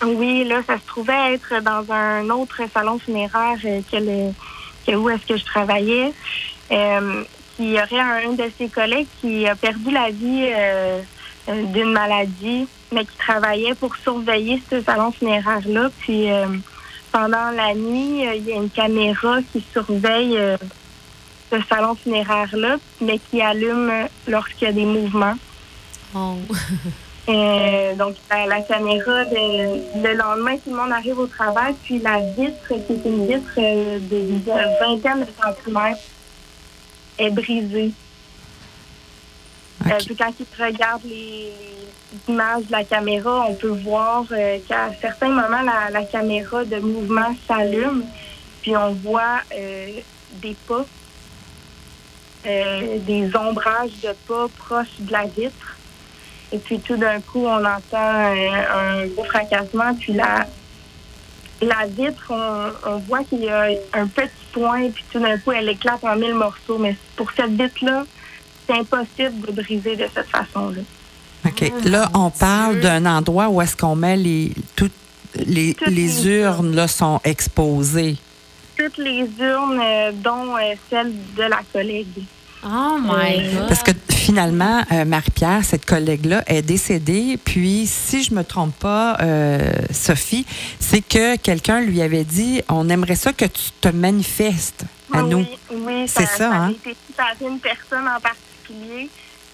Oui, 0.06 0.46
là, 0.46 0.62
ça 0.66 0.78
se 0.78 0.85
trouvait 0.88 1.33
être 1.33 1.62
dans 1.62 1.92
un 1.92 2.30
autre 2.30 2.62
salon 2.73 3.00
funéraire 3.00 3.57
que, 3.62 4.95
où 4.95 5.09
est-ce 5.09 5.26
que 5.26 5.38
je 5.38 5.44
travaillais. 5.44 6.14
il 6.71 7.26
y 7.59 7.73
aurait 7.73 8.00
un, 8.00 8.31
de 8.31 8.50
ses 8.57 8.69
collègues 8.69 9.07
qui 9.19 9.45
a 9.45 9.56
perdu 9.56 9.92
la 9.92 10.09
vie 10.09 10.47
euh, 10.56 11.02
d'une 11.47 11.92
maladie, 11.92 12.68
mais 12.94 13.04
qui 13.04 13.18
travaillait 13.18 13.76
pour 13.76 13.95
surveiller 13.97 14.62
ce 14.69 14.81
salon 14.81 15.12
funéraire-là. 15.12 15.90
Puis 16.00 16.31
euh, 16.31 16.45
pendant 17.12 17.52
la 17.52 17.73
nuit, 17.73 18.26
euh, 18.26 18.35
il 18.35 18.45
y 18.45 18.54
a 18.54 18.56
une 18.56 18.69
caméra 18.69 19.40
qui 19.52 19.64
surveille 19.73 20.40
ce 21.52 21.57
salon 21.68 21.95
funéraire-là, 21.95 22.78
mais 23.02 23.19
qui 23.19 23.42
allume 23.42 23.92
lorsqu'il 24.28 24.68
y 24.68 24.71
a 24.71 24.73
des 24.73 24.85
mouvements. 24.85 25.35
Oh. 26.16 26.35
donc, 27.97 28.16
la, 28.31 28.61
caméra, 28.61 29.23
le 29.23 30.13
lendemain, 30.16 30.57
tout 30.57 30.71
le 30.71 30.75
monde 30.75 30.92
arrive 30.92 31.19
au 31.19 31.28
travail, 31.28 31.75
puis 31.83 31.99
la 31.99 32.19
vitre, 32.19 32.68
qui 32.68 32.94
est 32.94 33.06
une 33.06 33.28
vitre 33.28 33.56
de, 33.56 34.80
vingtaine 34.80 35.25
de 35.25 35.31
centimètres, 35.42 36.01
est 37.19 37.30
brisée. 37.30 37.92
Euh, 39.85 39.92
quand 40.18 40.33
ils 40.39 40.63
regardent 40.63 41.06
les, 41.06 41.54
images 42.28 42.66
de 42.66 42.71
la 42.71 42.83
caméra, 42.83 43.45
on 43.47 43.54
peut 43.54 43.68
voir 43.83 44.25
euh, 44.31 44.57
qu'à 44.68 44.92
certains 44.99 45.30
moments, 45.30 45.61
la, 45.61 46.04
caméra 46.04 46.66
de 46.66 46.80
mouvement 46.80 47.35
s'allume, 47.47 48.04
puis 48.61 48.75
on 48.75 48.94
voit 48.94 49.42
euh, 49.56 49.99
des 50.42 50.56
pas, 50.68 50.85
des 52.44 53.30
ombrages 53.35 54.01
de 54.01 54.13
pas 54.28 54.47
proches 54.57 54.99
de 54.99 55.11
la 55.11 55.25
vitre. 55.25 55.79
Et 56.51 56.57
puis 56.57 56.79
tout 56.79 56.97
d'un 56.97 57.19
coup, 57.21 57.45
on 57.45 57.63
entend 57.63 57.97
un, 57.97 59.06
gros 59.07 59.23
fracassement, 59.23 59.94
puis 59.99 60.13
la, 60.13 60.47
la 61.61 61.85
vitre, 61.87 62.31
on, 62.31 62.97
voit 62.99 63.23
qu'il 63.23 63.44
y 63.44 63.49
a 63.49 63.68
un 63.94 64.07
petit 64.07 64.29
point, 64.51 64.89
puis 64.89 65.03
tout 65.11 65.19
d'un 65.19 65.37
coup, 65.37 65.51
elle 65.51 65.69
éclate 65.69 66.03
en 66.03 66.15
mille 66.15 66.33
morceaux. 66.33 66.79
Mais 66.79 66.95
pour 67.15 67.31
cette 67.31 67.51
vitre-là, 67.51 68.06
c'est 68.65 68.73
impossible 68.73 69.47
de 69.47 69.51
briser 69.61 69.95
de 69.95 70.06
cette 70.13 70.29
façon-là. 70.29 70.81
OK. 71.45 71.71
Là, 71.85 72.09
on 72.13 72.31
parle 72.31 72.79
d'un 72.79 73.06
endroit 73.06 73.49
où 73.49 73.61
est-ce 73.61 73.77
qu'on 73.77 73.95
met 73.95 74.18
les 74.18 74.51
toutes 74.75 74.91
les, 75.35 75.75
les, 75.87 76.27
urnes 76.27 76.75
là, 76.75 76.87
sont 76.87 77.21
exposées. 77.23 78.18
Toutes 78.75 78.97
les 78.97 79.27
urnes, 79.39 79.79
euh, 79.81 80.11
dont 80.13 80.57
euh, 80.57 80.73
celle 80.89 81.13
de 81.35 81.44
la 81.44 81.59
collègue. 81.71 82.23
Oh 82.63 82.97
my 83.01 83.37
Euh, 83.37 83.59
God. 83.59 83.68
Parce 83.69 83.83
que 83.83 83.92
finalement, 84.11 84.83
euh, 84.92 85.06
Marie-Pierre, 85.06 85.63
cette 85.63 85.85
collègue-là, 85.85 86.44
est 86.47 86.61
décédée. 86.61 87.37
Puis, 87.44 87.87
si 87.87 88.23
je 88.23 88.33
me 88.33 88.44
trompe 88.44 88.75
pas, 88.80 89.18
euh, 89.21 89.71
Sophie, 89.92 90.45
c'est 90.80 91.01
que 91.01 91.37
quelqu'un 91.37 91.80
lui 91.81 92.01
avait 92.01 92.25
dit 92.25 92.61
on 92.69 92.89
aimerait 92.89 93.16
ça 93.16 93.31
que 93.33 93.45
tu 93.45 93.71
te 93.80 93.87
manifestes 93.89 94.83
à 95.13 95.19
Ah 95.19 95.21
nous. 95.23 95.39
Oui, 95.39 95.57
oui 95.71 96.04
C'est 96.07 96.25
ça, 96.28 96.51
hein? 96.51 96.63
avait 96.66 96.73
été 96.73 96.89
dit 96.92 97.13
par 97.16 97.31
une 97.42 97.59
personne 97.59 98.07
en 98.07 98.19
particulier. 98.19 99.09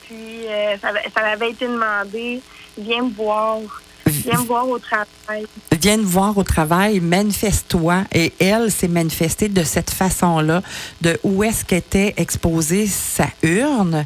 Puis 0.07 0.47
euh, 0.47 0.75
ça, 0.81 0.89
avait- 0.89 1.09
ça 1.15 1.25
avait 1.25 1.51
été 1.51 1.67
demandé 1.67 2.41
viens 2.77 3.03
me 3.03 3.11
voir, 3.13 3.59
viens 4.29 4.39
me 4.41 4.45
voir 4.45 4.67
au 4.67 4.79
travail. 4.79 5.45
Viens 5.81 5.97
voir 6.01 6.37
au 6.37 6.43
travail, 6.43 6.99
manifeste-toi. 6.99 8.03
Et 8.13 8.33
elle 8.39 8.71
s'est 8.71 8.87
manifestée 8.87 9.49
de 9.49 9.63
cette 9.63 9.91
façon-là, 9.91 10.61
de 11.01 11.19
où 11.23 11.43
est-ce 11.43 11.63
qu'était 11.65 12.13
exposée 12.17 12.87
sa 12.87 13.27
urne. 13.43 14.05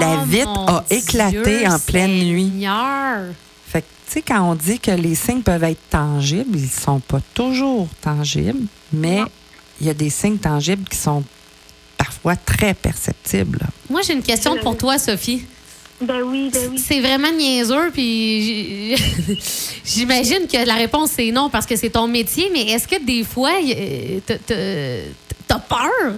La 0.00 0.18
Oh, 0.20 0.24
vitre 0.26 0.48
mon 0.48 0.66
a 0.66 0.84
éclaté 0.90 1.58
Dieu, 1.60 1.68
en 1.68 1.78
pleine 1.78 2.24
nuit. 2.24 2.50
Seigneur. 2.50 3.18
Fait 3.68 3.82
que, 3.82 3.86
tu 4.06 4.12
sais, 4.14 4.22
quand 4.22 4.42
on 4.50 4.54
dit 4.54 4.80
que 4.80 4.90
les 4.90 5.14
signes 5.14 5.42
peuvent 5.42 5.62
être 5.64 5.88
tangibles, 5.90 6.58
ils 6.58 6.68
sont 6.68 7.00
pas 7.00 7.20
toujours 7.34 7.88
tangibles, 8.00 8.66
mais 8.92 9.20
il 9.80 9.86
y 9.86 9.90
a 9.90 9.94
des 9.94 10.10
signes 10.10 10.38
tangibles 10.38 10.88
qui 10.88 10.98
sont 10.98 11.22
parfois 11.96 12.34
très 12.36 12.74
perceptibles. 12.74 13.60
Moi, 13.88 14.02
j'ai 14.02 14.14
une 14.14 14.22
question 14.22 14.56
pour 14.60 14.76
toi, 14.76 14.98
Sophie. 14.98 15.44
Ben 16.00 16.22
oui, 16.22 16.50
ben 16.52 16.68
oui. 16.72 16.78
C'est 16.78 17.00
vraiment 17.00 17.30
niaiseux, 17.30 17.90
puis 17.92 18.94
j'imagine 19.84 20.46
que 20.50 20.66
la 20.66 20.74
réponse 20.74 21.10
c'est 21.12 21.30
non 21.30 21.48
parce 21.50 21.66
que 21.66 21.76
c'est 21.76 21.90
ton 21.90 22.08
métier, 22.08 22.50
mais 22.52 22.62
est-ce 22.72 22.88
que 22.88 23.02
des 23.02 23.22
fois, 23.24 23.52
y- 23.60 24.20
t'as- 24.26 24.38
peur 25.60 26.14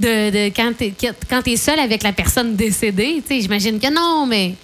de, 0.00 0.30
de 0.30 0.46
quand 0.54 0.72
t'es 0.76 0.92
quand 1.30 1.42
seul 1.56 1.78
avec 1.78 2.02
la 2.02 2.12
personne 2.12 2.56
décédée? 2.56 3.22
Tu 3.26 3.36
sais, 3.36 3.40
J'imagine 3.40 3.78
que 3.78 3.92
non, 3.92 4.26
mais. 4.26 4.54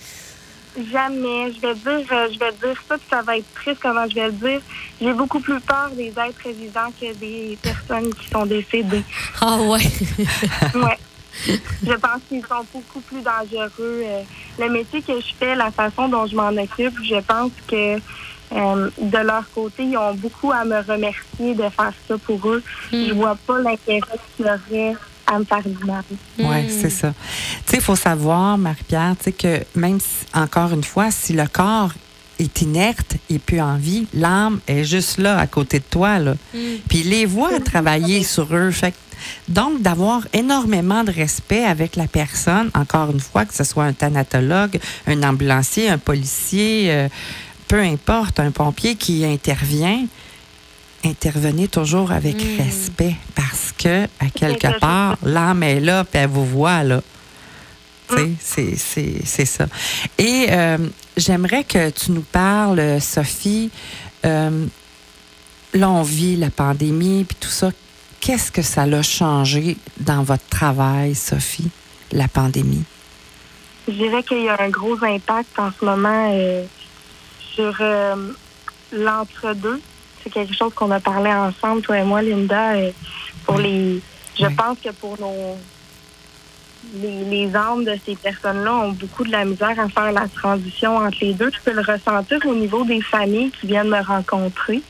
Jamais. 0.92 1.52
Je 1.52 1.60
vais 1.60 1.74
dire, 1.74 2.12
euh, 2.12 2.28
je 2.32 2.38
vais 2.38 2.52
dire 2.52 2.80
ça, 2.88 2.96
puis 2.96 3.06
ça 3.10 3.22
va 3.22 3.36
être 3.38 3.54
triste 3.54 3.78
comment 3.82 4.08
je 4.08 4.14
vais 4.14 4.26
le 4.26 4.32
dire. 4.32 4.60
J'ai 5.00 5.12
beaucoup 5.12 5.40
plus 5.40 5.60
peur 5.60 5.90
des 5.96 6.08
êtres 6.08 6.48
vivants 6.56 6.92
que 7.00 7.12
des 7.14 7.58
personnes 7.60 8.12
qui 8.14 8.28
sont 8.30 8.46
décédées. 8.46 9.02
Ah 9.40 9.58
ouais. 9.62 9.80
Ouais. 10.74 10.98
Je 11.86 11.92
pense 11.92 12.20
qu'ils 12.28 12.42
sont 12.42 12.64
beaucoup 12.72 13.00
plus 13.00 13.22
dangereux. 13.22 14.02
Euh, 14.04 14.22
Le 14.58 14.68
métier 14.70 15.00
que 15.02 15.18
je 15.20 15.32
fais, 15.38 15.54
la 15.54 15.70
façon 15.70 16.08
dont 16.08 16.26
je 16.26 16.34
m'en 16.36 16.48
occupe, 16.50 16.94
je 17.02 17.20
pense 17.20 17.52
que 17.66 17.96
euh, 18.52 18.90
de 19.00 19.18
leur 19.18 19.44
côté, 19.54 19.84
ils 19.84 19.96
ont 19.96 20.14
beaucoup 20.14 20.50
à 20.52 20.64
me 20.64 20.80
remercier 20.82 21.54
de 21.54 21.62
faire 21.68 21.92
ça 22.08 22.18
pour 22.18 22.48
eux. 22.48 22.62
Je 22.92 23.12
vois 23.14 23.36
pas 23.46 23.60
l'intérêt 23.60 24.00
qu'ils 24.36 24.44
auraient 24.46 24.94
à 25.26 25.38
me 25.38 25.44
faire 25.44 25.62
du 25.62 25.84
mal. 25.84 26.02
Oui, 26.38 26.44
Hmm. 26.46 26.68
c'est 26.68 26.90
ça. 26.90 27.14
Tu 27.64 27.70
sais, 27.70 27.76
il 27.76 27.82
faut 27.82 27.94
savoir, 27.94 28.58
Marie-Pierre, 28.58 29.14
tu 29.18 29.24
sais, 29.24 29.32
que 29.32 29.62
même 29.78 30.00
si, 30.00 30.26
encore 30.34 30.72
une 30.72 30.82
fois, 30.82 31.10
si 31.12 31.32
le 31.32 31.46
corps 31.46 31.92
est 32.40 32.62
inerte 32.62 33.16
et 33.28 33.38
plus 33.38 33.60
en 33.60 33.76
vie, 33.76 34.08
l'âme 34.12 34.58
est 34.66 34.82
juste 34.82 35.18
là, 35.18 35.38
à 35.38 35.46
côté 35.46 35.78
de 35.78 35.84
toi, 35.88 36.18
là. 36.18 36.34
Puis 36.88 37.04
les 37.04 37.26
voit 37.26 37.60
travailler 37.60 38.24
sur 38.24 38.48
eux. 38.52 38.70
Fait 38.72 38.90
que- 38.90 38.96
donc, 39.48 39.82
d'avoir 39.82 40.26
énormément 40.32 41.04
de 41.04 41.10
respect 41.12 41.64
avec 41.64 41.96
la 41.96 42.06
personne, 42.06 42.70
encore 42.74 43.10
une 43.10 43.20
fois, 43.20 43.44
que 43.44 43.54
ce 43.54 43.64
soit 43.64 43.84
un 43.84 43.92
thanatologue, 43.92 44.78
un 45.06 45.22
ambulancier, 45.22 45.88
un 45.88 45.98
policier, 45.98 46.86
euh, 46.92 47.08
peu 47.68 47.80
importe, 47.80 48.40
un 48.40 48.50
pompier 48.50 48.94
qui 48.96 49.24
intervient, 49.24 50.04
intervenez 51.04 51.68
toujours 51.68 52.12
avec 52.12 52.36
Mm. 52.36 52.62
respect 52.62 53.16
parce 53.34 53.72
que, 53.78 54.04
à 54.20 54.26
quelque 54.34 54.78
part, 54.78 55.16
l'âme 55.22 55.62
est 55.62 55.80
là, 55.80 56.04
puis 56.04 56.20
elle 56.20 56.28
vous 56.28 56.44
voit, 56.46 56.82
là. 56.84 57.00
Sais, 58.12 58.30
c'est- 58.40 58.76
c'est 58.76 59.14
c'est 59.24 59.44
ça. 59.44 59.66
Et 60.18 60.46
euh, 60.50 60.78
j'aimerais 61.16 61.62
que 61.62 61.90
tu 61.90 62.10
nous 62.10 62.22
parles, 62.32 63.00
Sophie, 63.00 63.70
euh, 64.26 64.66
là, 65.74 65.88
on 65.90 66.02
vit 66.02 66.34
la 66.34 66.50
pandémie, 66.50 67.22
puis 67.22 67.36
tout 67.38 67.48
ça. 67.48 67.70
Qu'est-ce 68.20 68.52
que 68.52 68.62
ça 68.62 68.86
l'a 68.86 69.02
changé 69.02 69.76
dans 69.98 70.22
votre 70.22 70.46
travail, 70.48 71.14
Sophie, 71.14 71.70
la 72.12 72.28
pandémie? 72.28 72.84
Je 73.88 73.92
dirais 73.94 74.22
qu'il 74.22 74.42
y 74.42 74.48
a 74.48 74.60
un 74.60 74.68
gros 74.68 75.02
impact 75.02 75.58
en 75.58 75.70
ce 75.78 75.84
moment 75.84 76.30
euh, 76.32 76.64
sur 77.54 77.74
euh, 77.80 78.14
l'entre-deux. 78.92 79.80
C'est 80.22 80.30
quelque 80.30 80.54
chose 80.54 80.72
qu'on 80.74 80.90
a 80.90 81.00
parlé 81.00 81.30
ensemble, 81.32 81.80
toi 81.80 81.98
et 81.98 82.04
moi, 82.04 82.20
Linda, 82.22 82.72
euh, 82.74 82.90
pour 83.46 83.56
Oui. 83.56 83.62
les. 83.62 84.02
Je 84.38 84.46
Oui. 84.46 84.54
pense 84.54 84.78
que 84.84 84.90
pour 84.90 85.18
nos. 85.18 85.56
Les, 86.94 87.24
les 87.24 87.54
âmes 87.56 87.84
de 87.84 87.94
ces 88.06 88.16
personnes-là 88.16 88.72
ont 88.74 88.92
beaucoup 88.92 89.22
de 89.24 89.30
la 89.30 89.44
misère 89.44 89.78
à 89.78 89.88
faire 89.88 90.12
la 90.12 90.26
transition 90.28 90.96
entre 90.96 91.18
les 91.20 91.34
deux. 91.34 91.50
Je 91.52 91.60
peux 91.62 91.72
le 91.76 91.82
ressentir 91.82 92.38
au 92.46 92.54
niveau 92.54 92.84
des 92.84 93.00
familles 93.02 93.50
qui 93.60 93.66
viennent 93.66 93.88
me 93.90 94.02
rencontrer. 94.02 94.82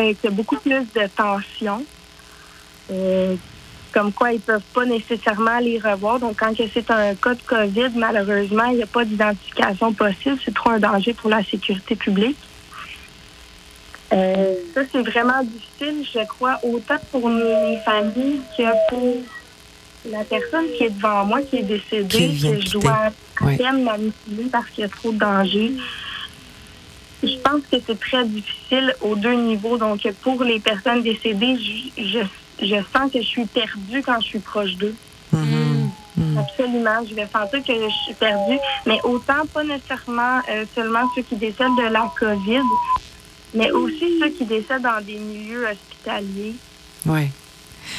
Euh, 0.00 0.14
qu'il 0.14 0.24
y 0.24 0.26
a 0.28 0.30
beaucoup 0.30 0.56
plus 0.56 0.70
de 0.94 1.06
tension. 1.14 1.84
Euh, 2.90 3.36
comme 3.92 4.12
quoi 4.12 4.32
ils 4.32 4.40
peuvent 4.40 4.62
pas 4.72 4.86
nécessairement 4.86 5.58
les 5.58 5.78
revoir. 5.78 6.18
Donc, 6.18 6.36
quand 6.38 6.52
c'est 6.56 6.90
un 6.90 7.14
cas 7.14 7.34
de 7.34 7.42
COVID, 7.42 7.90
malheureusement, 7.94 8.64
il 8.70 8.76
n'y 8.76 8.82
a 8.82 8.86
pas 8.86 9.04
d'identification 9.04 9.92
possible. 9.92 10.38
C'est 10.44 10.54
trop 10.54 10.70
un 10.70 10.78
danger 10.78 11.12
pour 11.12 11.28
la 11.28 11.44
sécurité 11.44 11.94
publique. 11.94 12.38
Euh, 14.12 14.54
ça, 14.74 14.80
c'est 14.90 15.02
vraiment 15.02 15.42
difficile, 15.42 16.06
je 16.14 16.26
crois, 16.26 16.58
autant 16.62 16.96
pour 17.10 17.28
les 17.28 17.78
familles 17.84 18.40
que 18.56 18.88
pour 18.88 19.16
la 20.10 20.24
personne 20.24 20.66
qui 20.76 20.84
est 20.84 20.90
devant 20.90 21.24
moi, 21.24 21.42
qui 21.42 21.56
est 21.56 21.62
décédée, 21.62 22.28
Qui 22.28 22.40
que 22.40 22.60
je 22.60 22.70
dois 22.72 23.10
à 23.40 23.72
manipuler 23.72 24.48
parce 24.50 24.68
qu'il 24.70 24.82
y 24.82 24.84
a 24.84 24.88
trop 24.88 25.12
de 25.12 25.18
danger. 25.18 25.72
Je 27.22 27.36
pense 27.38 27.62
que 27.70 27.76
c'est 27.86 27.98
très 28.00 28.24
difficile 28.24 28.94
aux 29.00 29.14
deux 29.14 29.34
niveaux. 29.34 29.76
Donc, 29.78 30.00
pour 30.22 30.42
les 30.42 30.58
personnes 30.58 31.02
décédées, 31.02 31.56
je, 31.56 32.02
je, 32.02 32.66
je 32.66 32.76
sens 32.92 33.12
que 33.12 33.20
je 33.20 33.26
suis 33.26 33.46
perdue 33.46 34.02
quand 34.04 34.20
je 34.20 34.26
suis 34.26 34.38
proche 34.40 34.74
d'eux. 34.76 34.94
Mhm. 35.32 35.90
Mhm. 36.16 36.38
Absolument. 36.38 37.04
Je 37.08 37.14
vais 37.14 37.26
sentir 37.32 37.62
que 37.64 37.72
je 37.72 37.88
suis 38.04 38.14
perdue. 38.14 38.58
Mais 38.86 38.98
autant 39.04 39.46
pas 39.52 39.62
nécessairement 39.64 40.40
euh, 40.50 40.64
seulement 40.74 41.08
ceux 41.14 41.22
qui 41.22 41.36
décèdent 41.36 41.76
de 41.78 41.90
la 41.90 42.10
COVID, 42.18 42.60
mais 43.54 43.70
aussi 43.70 44.18
ceux 44.20 44.28
qui 44.30 44.44
décèdent 44.44 44.82
dans 44.82 45.00
des 45.02 45.14
milieux 45.18 45.66
hospitaliers 45.66 46.54
Oui. 47.06 47.28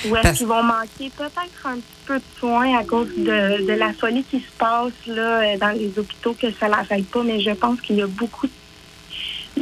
où 0.05 0.15
est-ce 0.17 0.37
qu'ils 0.37 0.47
vont 0.47 0.63
manquer 0.63 1.09
peut-être 1.17 1.65
un 1.65 1.75
petit 1.75 1.99
peu 2.05 2.17
de 2.17 2.23
soins 2.39 2.77
à 2.77 2.83
cause 2.83 3.07
de, 3.17 3.65
de 3.65 3.73
la 3.73 3.93
folie 3.93 4.23
qui 4.23 4.39
se 4.41 4.51
passe 4.57 4.91
là, 5.07 5.39
euh, 5.41 5.57
dans 5.57 5.69
les 5.77 5.91
hôpitaux, 5.97 6.33
que 6.39 6.51
ça 6.51 6.67
n'arrête 6.67 7.07
pas. 7.09 7.23
Mais 7.23 7.39
je 7.39 7.51
pense 7.51 7.79
qu'il 7.81 7.95
y 7.95 8.01
a 8.01 8.07
beaucoup 8.07 8.47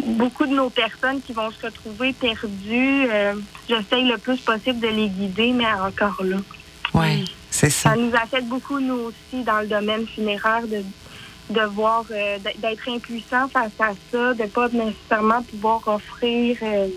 beaucoup 0.06 0.46
de 0.46 0.54
nos 0.56 0.70
personnes 0.70 1.22
qui 1.22 1.34
vont 1.34 1.52
se 1.52 1.66
retrouver 1.66 2.14
perdues. 2.14 3.08
Euh, 3.10 3.34
J'essaye 3.68 4.06
le 4.08 4.18
plus 4.18 4.38
possible 4.40 4.80
de 4.80 4.88
les 4.88 5.10
guider, 5.10 5.52
mais 5.54 5.66
encore 5.68 6.22
là. 6.24 6.38
Oui, 6.94 7.32
c'est 7.50 7.70
ça. 7.70 7.92
Ça 7.92 7.96
nous 7.96 8.14
affecte 8.16 8.48
beaucoup, 8.48 8.80
nous 8.80 9.10
aussi, 9.10 9.44
dans 9.44 9.60
le 9.62 9.68
domaine 9.68 10.06
funéraire, 10.08 10.64
de, 10.68 10.84
de 11.54 11.62
voir, 11.68 12.04
euh, 12.12 12.38
d'être 12.58 12.90
impuissant 12.90 13.48
face 13.48 13.72
à 13.80 13.92
ça, 14.12 14.34
de 14.34 14.44
pas 14.46 14.68
nécessairement 14.70 15.42
pouvoir 15.44 15.82
offrir 15.88 16.58
euh, 16.62 16.88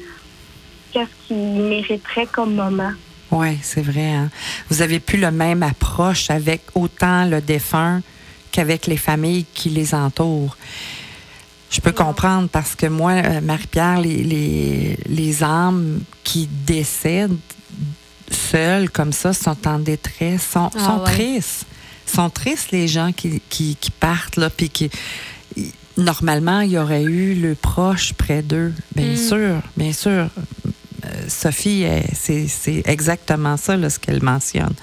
qu'est-ce 0.93 1.27
qu'ils 1.29 1.37
mériteraient 1.37 2.27
comme 2.27 2.55
moment. 2.55 2.93
Oui, 3.31 3.59
c'est 3.63 3.83
vrai. 3.83 4.13
hein. 4.13 4.31
Vous 4.71 4.83
avez 4.83 5.01
plus 5.01 5.19
le 5.19 5.31
même 5.33 5.63
approche 5.63 6.31
avec 6.31 6.63
autant 6.75 7.25
le 7.25 7.41
défunt 7.41 8.01
qu'avec 8.53 8.87
les 8.87 8.97
familles 8.97 9.45
qui 9.55 9.71
les 9.71 9.95
entourent. 9.95 10.57
Je 11.75 11.81
peux 11.81 11.91
comprendre 11.93 12.49
parce 12.49 12.77
que 12.77 12.87
moi, 12.87 13.13
euh, 13.13 13.41
Marie-Pierre, 13.41 14.01
les, 14.01 14.23
les, 14.23 14.97
les 15.09 15.43
âmes 15.43 16.01
qui 16.23 16.49
décèdent 16.67 17.37
seules 18.31 18.89
comme 18.91 19.13
ça 19.13 19.33
sont 19.33 19.67
en 19.67 19.81
détresse, 19.81 20.43
sont, 20.53 20.71
Ah 20.77 20.79
sont 20.79 20.99
ouais. 21.03 21.13
tristes. 21.13 21.67
sont 22.07 22.31
tristes 22.31 22.71
les 22.71 22.87
gens 22.87 23.11
qui, 23.13 23.43
qui, 23.51 23.77
qui 23.81 23.91
partent, 23.91 24.37
là, 24.37 24.51
puis 24.51 24.69
qui. 24.71 24.89
Normalement, 25.97 26.61
il 26.61 26.71
y 26.73 26.79
aurait 26.79 27.03
eu 27.05 27.35
le 27.35 27.55
proche 27.57 28.13
près 28.15 28.43
d'eux. 28.43 28.73
Bien 28.95 29.13
Mm. 29.15 29.17
sûr, 29.17 29.63
bien 29.77 29.93
sûr. 29.93 30.29
Euh, 31.25 31.29
Sophie, 31.29 31.87
c'est 32.15 32.83
exactement 32.87 33.57
ça 33.57 33.77
là, 33.77 33.91
ce 33.91 33.99
qu'elle 33.99 34.23
mentionne. 34.23 34.75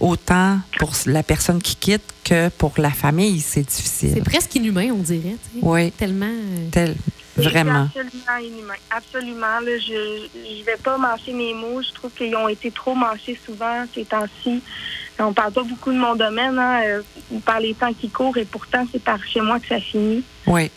Autant 0.00 0.58
pour 0.78 0.92
la 1.06 1.22
personne 1.22 1.60
qui 1.60 1.76
quitte 1.76 2.02
que 2.24 2.48
pour 2.50 2.72
la 2.78 2.90
famille, 2.90 3.40
c'est 3.40 3.62
difficile. 3.66 4.12
C'est 4.14 4.24
presque 4.24 4.54
inhumain, 4.54 4.90
on 4.92 4.98
dirait. 5.02 5.36
Oui, 5.62 5.90
Tellement. 5.92 6.26
euh, 6.26 6.68
tel, 6.70 6.94
vraiment. 7.36 7.84
absolument 7.94 8.38
inhumain. 8.42 8.74
Absolument. 8.90 9.60
Là, 9.60 9.78
je 9.78 10.26
je 10.34 10.64
vais 10.64 10.76
pas 10.82 10.98
mâcher 10.98 11.32
mes 11.32 11.54
mots. 11.54 11.82
Je 11.82 11.92
trouve 11.94 12.10
qu'ils 12.12 12.34
ont 12.34 12.48
été 12.48 12.70
trop 12.70 12.94
mâchés 12.94 13.38
souvent 13.44 13.84
ces 13.94 14.04
temps-ci. 14.04 14.62
On 15.18 15.32
parle 15.32 15.52
pas 15.52 15.62
beaucoup 15.62 15.92
de 15.92 15.98
mon 15.98 16.14
domaine, 16.14 16.58
hein, 16.58 16.82
euh, 16.84 17.02
par 17.44 17.58
les 17.58 17.72
temps 17.72 17.92
qui 17.94 18.10
courent, 18.10 18.36
et 18.36 18.44
pourtant, 18.44 18.86
c'est 18.92 19.02
par 19.02 19.18
chez 19.24 19.40
moi 19.40 19.58
que 19.60 19.66
ça 19.68 19.80
finit. 19.80 20.22
Oui, 20.46 20.70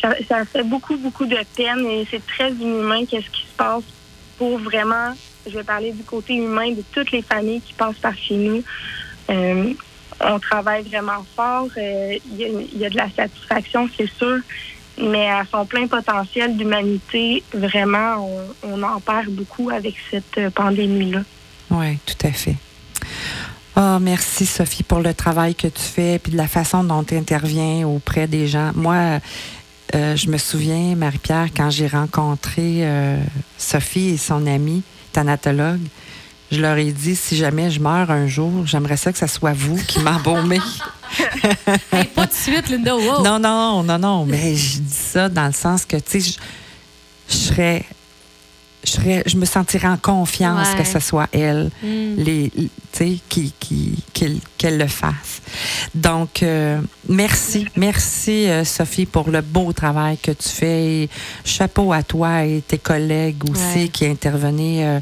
Ça, 0.00 0.44
fait 0.44 0.62
beaucoup, 0.64 0.96
beaucoup 0.96 1.26
de 1.26 1.38
peine 1.56 1.84
et 1.86 2.06
c'est 2.10 2.24
très 2.26 2.50
inhumain 2.52 3.04
qu'est-ce 3.06 3.30
qui 3.30 3.42
se 3.42 3.56
passe 3.56 3.82
pour 4.38 4.58
vraiment 4.58 5.14
je 5.46 5.56
vais 5.56 5.64
parler 5.64 5.92
du 5.92 6.02
côté 6.02 6.34
humain 6.34 6.70
de 6.72 6.82
toutes 6.92 7.12
les 7.12 7.22
familles 7.22 7.60
qui 7.60 7.72
passent 7.72 7.98
par 7.98 8.16
chez 8.16 8.36
nous. 8.36 8.62
Euh, 9.30 9.72
on 10.20 10.38
travaille 10.38 10.82
vraiment 10.82 11.24
fort. 11.34 11.68
Euh, 11.78 12.18
Il 12.38 12.78
y, 12.78 12.84
a- 12.84 12.90
de 12.90 12.96
la 12.96 13.08
satisfaction, 13.10 13.88
c'est 13.96 14.10
sûr. 14.18 14.38
Mais 15.02 15.30
à 15.30 15.44
son 15.50 15.64
plein 15.64 15.86
potentiel 15.86 16.56
d'humanité, 16.56 17.42
vraiment, 17.54 18.28
on, 18.62 18.82
en 18.82 19.00
perd 19.00 19.28
beaucoup 19.28 19.70
avec 19.70 19.94
cette 20.10 20.36
euh, 20.36 20.50
pandémie-là. 20.50 21.20
Oui, 21.70 21.98
tout 22.04 22.26
à 22.26 22.32
fait. 22.32 22.56
Ah, 23.76 23.98
merci 24.00 24.44
Sophie 24.44 24.82
pour 24.82 24.98
le 24.98 25.14
travail 25.14 25.54
que 25.54 25.68
tu 25.68 25.80
fais 25.80 26.18
puis 26.18 26.32
de 26.32 26.36
la 26.36 26.48
façon 26.48 26.84
dont 26.84 27.02
tu 27.02 27.16
interviens 27.16 27.86
auprès 27.86 28.26
des 28.26 28.46
gens. 28.46 28.72
Moi, 28.74 29.20
euh, 29.94 30.16
je 30.16 30.28
me 30.28 30.38
souviens, 30.38 30.94
Marie-Pierre, 30.96 31.48
quand 31.56 31.70
j'ai 31.70 31.86
rencontré 31.86 32.80
euh, 32.82 33.16
Sophie 33.58 34.10
et 34.10 34.16
son 34.16 34.46
amie, 34.46 34.82
thanatologue, 35.12 35.80
je 36.50 36.60
leur 36.60 36.76
ai 36.76 36.92
dit 36.92 37.16
si 37.16 37.36
jamais 37.36 37.70
je 37.70 37.80
meurs 37.80 38.10
un 38.10 38.26
jour, 38.26 38.66
j'aimerais 38.66 38.96
ça 38.96 39.12
que 39.12 39.18
ce 39.18 39.26
soit 39.26 39.52
vous 39.52 39.76
qui 39.86 40.00
m'embaumez. 40.00 40.60
Hey, 41.92 42.04
pas 42.04 42.26
de 42.26 42.32
suite, 42.32 42.68
Linda. 42.68 42.96
Wow. 42.96 43.22
Non, 43.22 43.38
non, 43.38 43.82
non, 43.82 43.98
non, 43.98 44.24
mais 44.24 44.54
je 44.54 44.78
dis 44.78 44.94
ça 44.94 45.28
dans 45.28 45.46
le 45.46 45.52
sens 45.52 45.84
que, 45.84 45.96
tu 45.96 46.20
sais, 46.20 46.20
je, 46.20 46.38
je 47.28 47.36
serais. 47.36 47.84
Je, 48.82 48.90
serais, 48.92 49.22
je 49.26 49.36
me 49.36 49.44
sentirais 49.44 49.88
en 49.88 49.98
confiance 49.98 50.68
Ouais. 50.72 50.82
que 50.82 50.88
ce 50.88 51.00
soit 51.00 51.28
elle, 51.32 51.70
Mm. 51.82 52.14
les, 52.16 52.50
tu 52.50 52.70
sais, 52.92 53.18
qui, 53.28 53.52
qui, 53.60 54.02
qu'elle, 54.56 54.78
le 54.78 54.86
fasse. 54.86 55.42
Donc, 55.94 56.42
euh, 56.42 56.80
merci, 57.08 57.66
merci 57.76 58.48
euh, 58.48 58.64
Sophie 58.64 59.04
pour 59.06 59.28
le 59.30 59.42
beau 59.42 59.72
travail 59.72 60.16
que 60.18 60.30
tu 60.32 60.48
fais. 60.48 61.02
Et 61.02 61.10
chapeau 61.44 61.92
à 61.92 62.02
toi 62.02 62.44
et 62.44 62.62
tes 62.66 62.78
collègues 62.78 63.44
aussi 63.50 63.82
Ouais. 63.82 63.88
qui 63.88 64.06
intervenaient 64.06 64.86
euh, 64.86 65.00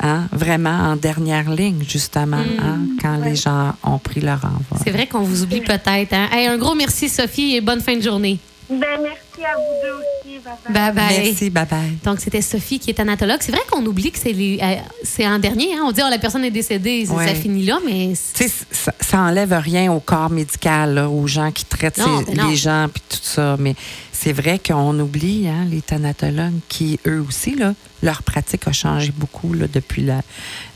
hein, 0.00 0.28
vraiment 0.32 0.90
en 0.92 0.96
dernière 0.96 1.50
ligne, 1.50 1.82
justement, 1.88 2.36
Mm. 2.38 2.60
hein, 2.62 2.78
quand 3.02 3.18
Ouais. 3.18 3.30
les 3.30 3.36
gens 3.36 3.74
ont 3.82 3.98
pris 3.98 4.20
leur 4.20 4.44
envol. 4.44 4.80
C'est 4.84 4.90
vrai 4.92 5.06
qu'on 5.08 5.22
vous 5.22 5.42
oublie 5.42 5.62
peut-être. 5.62 6.12
Hein? 6.12 6.28
Hey, 6.32 6.46
un 6.46 6.58
gros 6.58 6.74
merci, 6.76 7.08
Sophie, 7.08 7.56
et 7.56 7.60
bonne 7.60 7.80
fin 7.80 7.96
de 7.96 8.02
journée. 8.02 8.38
Ben, 8.68 8.78
merci 9.00 9.44
à 9.44 9.54
vous 9.56 9.80
deux 9.82 9.92
aussi. 9.92 10.38
Bye 10.72 10.92
bye. 10.92 11.20
Merci, 11.24 11.50
bye 11.50 11.66
bye. 11.66 11.96
Donc, 12.04 12.20
c'était 12.20 12.42
Sophie 12.42 12.78
qui 12.80 12.90
est 12.90 12.98
anatologue. 13.00 13.38
C'est 13.40 13.52
vrai 13.52 13.60
qu'on 13.70 13.84
oublie 13.86 14.10
que 14.10 14.18
c'est 14.18 14.32
les- 14.32 14.58
euh, 14.62 14.74
c'est 15.04 15.26
en 15.26 15.38
dernier. 15.38 15.74
Hein? 15.74 15.82
On 15.86 15.92
dit, 15.92 16.00
oh, 16.04 16.08
la 16.10 16.18
personne 16.18 16.44
est 16.44 16.50
décédée, 16.50 17.06
ça- 17.06 17.14
Ouais. 17.14 17.28
ça 17.28 17.34
finit 17.34 17.64
là, 17.64 17.78
mais 17.86 18.12
Tu 18.34 18.48
sais, 18.48 18.52
ça, 18.70 18.92
ça 19.00 19.18
enlève 19.20 19.52
rien 19.52 19.92
au 19.92 20.00
corps 20.00 20.30
médical, 20.30 20.94
là, 20.94 21.08
aux 21.08 21.26
gens 21.28 21.52
qui 21.52 21.64
traitent 21.64 21.98
Non, 21.98 22.22
ben 22.22 22.34
non. 22.36 22.48
les 22.50 22.56
gens 22.56 22.88
puis 22.92 23.02
tout 23.08 23.18
ça. 23.22 23.56
Mais 23.58 23.74
c'est 24.12 24.32
vrai 24.32 24.58
qu'on 24.58 24.98
oublie 24.98 25.46
hein, 25.48 25.66
les 25.70 25.80
thanatologues 25.82 26.58
qui, 26.68 26.98
eux 27.06 27.24
aussi, 27.28 27.54
là, 27.54 27.74
leur 28.02 28.22
pratique 28.24 28.66
a 28.66 28.72
changé 28.72 29.12
beaucoup 29.16 29.52
là, 29.52 29.66
depuis 29.72 30.02
la, 30.02 30.22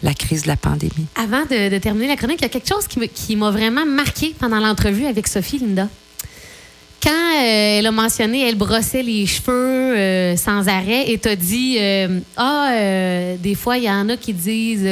la 0.03 0.15
crise 0.15 0.43
de 0.43 0.49
la 0.49 0.57
pandémie. 0.57 1.07
avant 1.17 1.43
de, 1.43 1.69
de 1.71 1.79
terminer 1.79 2.09
la 2.09 2.17
chronique, 2.17 2.39
il 2.41 2.43
y 2.45 2.47
a 2.47 2.49
quelque 2.51 2.69
chose 2.69 2.87
qui 2.87 2.99
me- 3.01 3.07
qui 3.07 3.35
m'a 3.37 3.51
vraiment 3.51 3.85
marqué 3.85 4.35
pendant 4.39 4.59
l'entrevue 4.61 5.07
avec 5.07 5.27
Sophie 5.27 5.59
Linda. 5.59 5.89
Quand 7.03 7.09
euh, 7.11 7.79
elle 7.79 7.87
a 7.87 7.91
mentionné, 7.93 8.47
elle 8.49 8.57
brossait 8.57 9.03
les 9.03 9.25
cheveux 9.27 9.97
euh, 9.97 10.37
sans 10.37 10.69
arrêt 10.69 11.11
et 11.11 11.19
t'a 11.19 11.35
dit 11.35 11.77
euh, 11.79 12.21
Ah, 12.37 12.71
euh, 12.73 13.37
des 13.39 13.55
fois, 13.55 13.79
il 13.79 13.85
y 13.85 13.91
en 13.91 14.09
a 14.11 14.17
qui 14.17 14.33
disent 14.35 14.83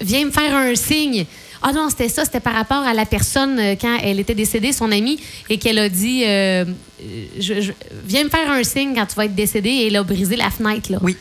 Viens 0.00 0.24
me 0.24 0.30
faire 0.30 0.54
un 0.54 0.74
signe. 0.76 1.26
Ah 1.60 1.72
non, 1.72 1.88
c'était 1.90 2.08
ça, 2.08 2.24
c'était 2.24 2.38
par 2.38 2.54
rapport 2.54 2.84
à 2.86 2.94
la 2.94 3.04
personne 3.04 3.60
quand 3.80 3.98
elle 4.04 4.20
était 4.20 4.36
décédée, 4.36 4.72
son 4.72 4.92
amie, 4.92 5.18
et 5.50 5.58
qu'elle 5.58 5.80
a 5.80 5.88
dit 5.88 6.20
je- 6.22 7.60
je- 7.60 7.72
Viens 8.06 8.22
me 8.24 8.28
faire 8.30 8.48
un 8.48 8.62
signe 8.62 8.94
quand 8.94 9.06
tu 9.06 9.16
vas 9.16 9.24
être 9.24 9.34
décédée, 9.34 9.70
et 9.70 9.86
elle 9.88 9.96
a 9.96 10.04
brisé 10.04 10.36
la 10.36 10.50
fenêtre. 10.50 10.92
Là. 10.92 10.98
Oui. 11.02 11.16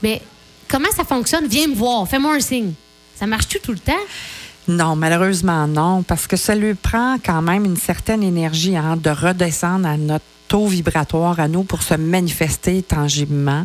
Mais 0.00 0.20
comment 0.68 0.90
ça 0.96 1.02
fonctionne? 1.02 1.48
Viens 1.48 1.66
me 1.66 1.74
voir, 1.74 2.08
fais-moi 2.08 2.34
un 2.36 2.40
signe. 2.40 2.72
Ça 3.18 3.26
marche-tu 3.26 3.58
tout 3.58 3.72
le 3.72 3.78
temps? 3.80 3.92
Non, 4.66 4.96
malheureusement 4.96 5.66
non, 5.66 6.02
parce 6.02 6.26
que 6.26 6.36
ça 6.36 6.54
lui 6.54 6.74
prend 6.74 7.16
quand 7.24 7.42
même 7.42 7.64
une 7.64 7.76
certaine 7.76 8.22
énergie 8.22 8.76
hein, 8.76 8.96
de 8.96 9.10
redescendre 9.10 9.86
à 9.86 9.96
notre 9.96 10.24
taux 10.48 10.66
vibratoire 10.66 11.40
à 11.40 11.48
nous 11.48 11.64
pour 11.64 11.82
se 11.82 11.94
manifester 11.94 12.82
tangiblement. 12.82 13.64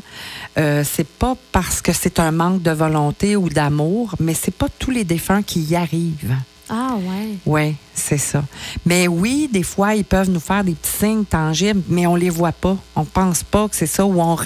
Euh, 0.57 0.83
c'est 0.83 1.07
pas 1.07 1.35
parce 1.51 1.81
que 1.81 1.93
c'est 1.93 2.19
un 2.19 2.31
manque 2.31 2.61
de 2.61 2.71
volonté 2.71 3.35
ou 3.35 3.49
d'amour, 3.49 4.15
mais 4.19 4.33
c'est 4.33 4.53
pas 4.53 4.67
tous 4.77 4.91
les 4.91 5.03
défunts 5.03 5.41
qui 5.41 5.61
y 5.61 5.75
arrivent. 5.75 6.35
Ah 6.69 6.95
ouais. 6.97 7.35
Oui, 7.45 7.75
c'est 7.95 8.19
ça. 8.19 8.43
Mais 8.85 9.07
oui, 9.07 9.49
des 9.51 9.63
fois, 9.63 9.95
ils 9.95 10.05
peuvent 10.05 10.29
nous 10.29 10.39
faire 10.39 10.63
des 10.63 10.73
petits 10.73 10.91
signes 10.91 11.25
tangibles, 11.25 11.81
mais 11.87 12.05
on 12.05 12.15
les 12.15 12.29
voit 12.29 12.51
pas. 12.51 12.77
On 12.95 13.05
pense 13.05 13.43
pas 13.43 13.67
que 13.67 13.75
c'est 13.75 13.87
ça, 13.87 14.05
ou 14.05 14.21
on, 14.21 14.37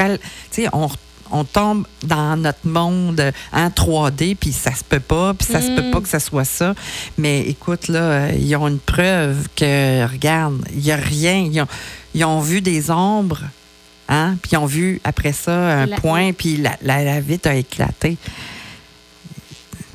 on, 0.72 0.90
on 1.34 1.44
tombe 1.44 1.86
dans 2.04 2.38
notre 2.38 2.66
monde 2.68 3.34
en 3.52 3.68
3D, 3.70 4.36
puis 4.36 4.52
ça 4.54 4.74
se 4.74 4.84
peut 4.84 5.00
pas, 5.02 5.34
puis 5.34 5.48
ça 5.52 5.60
se 5.62 5.68
peut 5.76 5.82
Mm. 5.82 5.92
pas 5.92 6.00
que 6.02 6.08
ça 6.08 6.20
soit 6.20 6.46
ça. 6.46 6.74
Mais 7.18 7.42
écoute, 7.42 7.88
là, 7.90 8.00
euh, 8.00 8.32
ils 8.40 8.56
ont 8.56 8.68
une 8.68 8.80
preuve 8.80 9.48
que, 9.56 10.06
regarde, 10.10 10.64
il 10.74 10.86
y 10.86 10.92
a 10.92 10.96
rien. 10.96 11.50
Ils 11.52 11.62
ont, 11.62 11.68
ils 12.16 12.24
ont 12.24 12.40
vu 12.40 12.62
des 12.62 12.90
ombres, 12.92 13.42
hein, 14.08 14.36
puis 14.42 14.52
ils 14.54 14.58
ont 14.58 14.66
vu 14.66 15.02
après 15.04 15.34
ça 15.34 15.52
un 15.82 15.86
La- 15.88 15.98
point, 15.98 16.32
puis 16.34 16.58
la, 16.58 16.78
la, 16.82 17.04
la 17.04 17.20
vitre 17.20 17.50
a 17.50 17.56
éclaté. 17.56 18.18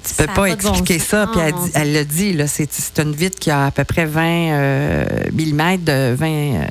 Tu 0.06 0.14
peux 0.14 0.26
pas 0.26 0.34
bon 0.34 0.44
expliquer 0.46 0.98
ça. 0.98 1.26
Puis 1.30 1.40
elle, 1.40 1.52
Oh, 1.54 1.64
dit- 1.64 1.70
elle 1.74 1.92
l'a 1.92 2.04
dit, 2.04 2.32
là, 2.32 2.46
c'est, 2.46 2.68
c'est 2.72 2.98
une 3.00 3.12
vitre 3.14 3.38
qui 3.38 3.50
a 3.50 3.66
à 3.66 3.70
peu 3.70 3.84
près 3.84 4.06
20 4.06 4.22
euh, 4.22 5.04
mm 5.32 5.76
de 5.84 6.14
20. 6.14 6.66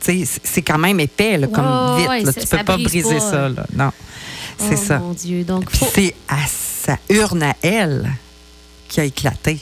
C'est- 0.00 0.40
c'est 0.42 0.62
quand 0.62 0.78
même 0.78 0.98
épais 1.00 1.38
là, 1.38 1.46
comme 1.46 1.96
vitre. 1.98 2.10
ouais, 2.10 2.22
là. 2.22 2.32
ça- 2.32 2.40
Tu 2.40 2.46
peux 2.46 2.64
pas 2.64 2.76
brise 2.76 2.86
briser 2.88 3.14
pas. 3.16 3.20
ça. 3.20 3.48
Là. 3.48 3.66
Non, 3.74 3.90
c'est 4.58 4.74
Oh, 4.74 4.84
ça. 4.86 4.98
mon 4.98 5.12
Dieu. 5.12 5.44
Donc, 5.44 5.66
Puis 5.66 5.78
faut- 5.78 5.86
c'est 5.94 6.14
à 6.28 6.38
sa 6.46 6.98
urne 7.08 7.42
à 7.42 7.54
elle 7.62 8.10
qui 8.88 9.00
a 9.00 9.04
éclaté, 9.04 9.60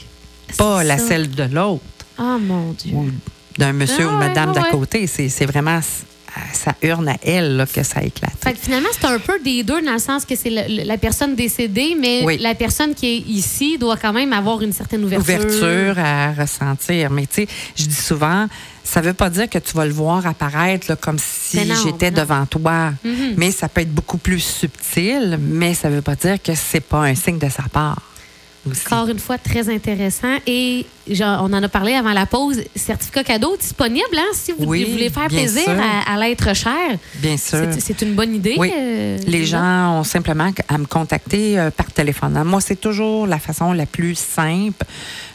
pas 0.57 0.79
C'est 0.79 0.87
la 0.87 0.97
ça. 0.97 1.07
celle 1.07 1.29
de 1.31 1.43
l'autre 1.43 1.83
Ah, 2.17 2.37
mon 2.39 2.71
Dieu. 2.73 2.93
ou 2.95 3.09
d'un 3.57 3.73
monsieur 3.73 4.05
Ah 4.09 4.13
ou 4.13 4.19
ouais, 4.19 4.27
madame 4.27 4.49
ouais, 4.49 4.55
d'à 4.55 4.61
ouais. 4.61 4.69
côté. 4.71 5.07
C'est, 5.07 5.29
c'est 5.29 5.45
vraiment 5.45 5.79
à 6.35 6.53
sa 6.53 6.75
urne 6.81 7.09
à 7.09 7.15
elle 7.23 7.57
là, 7.57 7.65
que 7.65 7.83
ça 7.83 7.99
a 7.99 8.03
éclaté. 8.03 8.33
Fait 8.43 8.53
que 8.53 8.59
finalement, 8.59 8.89
c'est 8.91 9.05
un 9.07 9.19
peu 9.19 9.39
des 9.43 9.63
deux 9.63 9.81
dans 9.81 9.93
le 9.93 9.99
sens 9.99 10.25
que 10.25 10.35
c'est 10.35 10.49
la 10.49 10.97
personne 10.97 11.35
décédée, 11.35 11.95
mais 11.99 12.23
Oui. 12.23 12.37
la 12.39 12.55
personne 12.55 12.93
qui 12.95 13.07
est 13.07 13.19
ici 13.29 13.77
doit 13.77 13.97
quand 13.97 14.13
même 14.13 14.33
avoir 14.33 14.61
une 14.61 14.73
certaine 14.73 15.03
ouverture. 15.03 15.35
ouverture 15.39 15.95
à 15.97 16.33
ressentir. 16.33 17.09
Mais 17.11 17.25
tu 17.27 17.43
sais, 17.43 17.47
je 17.75 17.85
dis 17.85 17.95
souvent, 17.95 18.47
ça 18.83 19.01
veut 19.01 19.13
pas 19.13 19.29
dire 19.29 19.49
que 19.49 19.59
tu 19.59 19.73
vas 19.75 19.85
le 19.85 19.91
voir 19.93 20.25
apparaître 20.25 20.87
là, 20.89 20.95
comme 20.95 21.17
si 21.19 21.65
non, 21.65 21.75
j'étais 21.83 22.11
devant 22.11 22.45
toi. 22.45 22.91
Mhm. 23.03 23.33
Mais 23.37 23.51
ça 23.51 23.67
peut 23.69 23.81
être 23.81 23.93
beaucoup 23.93 24.17
plus 24.17 24.39
subtil, 24.39 25.37
mais 25.41 25.73
ça 25.73 25.89
veut 25.89 26.01
pas 26.01 26.15
dire 26.15 26.41
que 26.41 26.53
c'est 26.55 26.79
pas 26.81 26.99
un 27.01 27.15
signe 27.15 27.37
de 27.39 27.49
sa 27.49 27.63
part. 27.71 28.01
Aussi. 28.69 28.81
Encore 28.87 29.07
une 29.07 29.19
fois, 29.19 29.37
très 29.37 29.69
intéressant. 29.69 30.35
Et 30.45 30.85
genre, 31.09 31.39
on 31.43 31.53
en 31.53 31.63
a 31.63 31.69
parlé 31.69 31.93
avant 31.93 32.11
la 32.11 32.25
pause. 32.25 32.61
Certificat 32.75 33.23
cadeau 33.23 33.55
disponible, 33.55 34.03
hein, 34.17 34.31
si 34.33 34.51
vous 34.51 34.65
Oui, 34.65 34.83
voulez 34.91 35.09
faire 35.09 35.27
plaisir 35.27 35.63
sûr. 35.63 35.77
à, 35.79 36.13
à 36.13 36.17
l'être 36.19 36.53
cher. 36.55 36.73
Bien 37.15 37.37
sûr. 37.37 37.67
C'est 37.79 38.01
une 38.01 38.15
bonne 38.15 38.35
idée. 38.35 38.55
Oui. 38.57 38.71
euh, 38.75 39.17
Les 39.25 39.45
gens 39.45 39.99
ont 39.99 40.03
simplement 40.03 40.51
à 40.67 40.77
me 40.77 40.85
contacter 40.85 41.57
euh, 41.57 41.71
par 41.71 41.89
téléphone. 41.91 42.41
Moi, 42.43 42.59
c'est 42.59 42.75
toujours 42.79 43.27
la 43.27 43.39
façon 43.39 43.71
la 43.71 43.85
plus 43.85 44.15
simple 44.15 44.83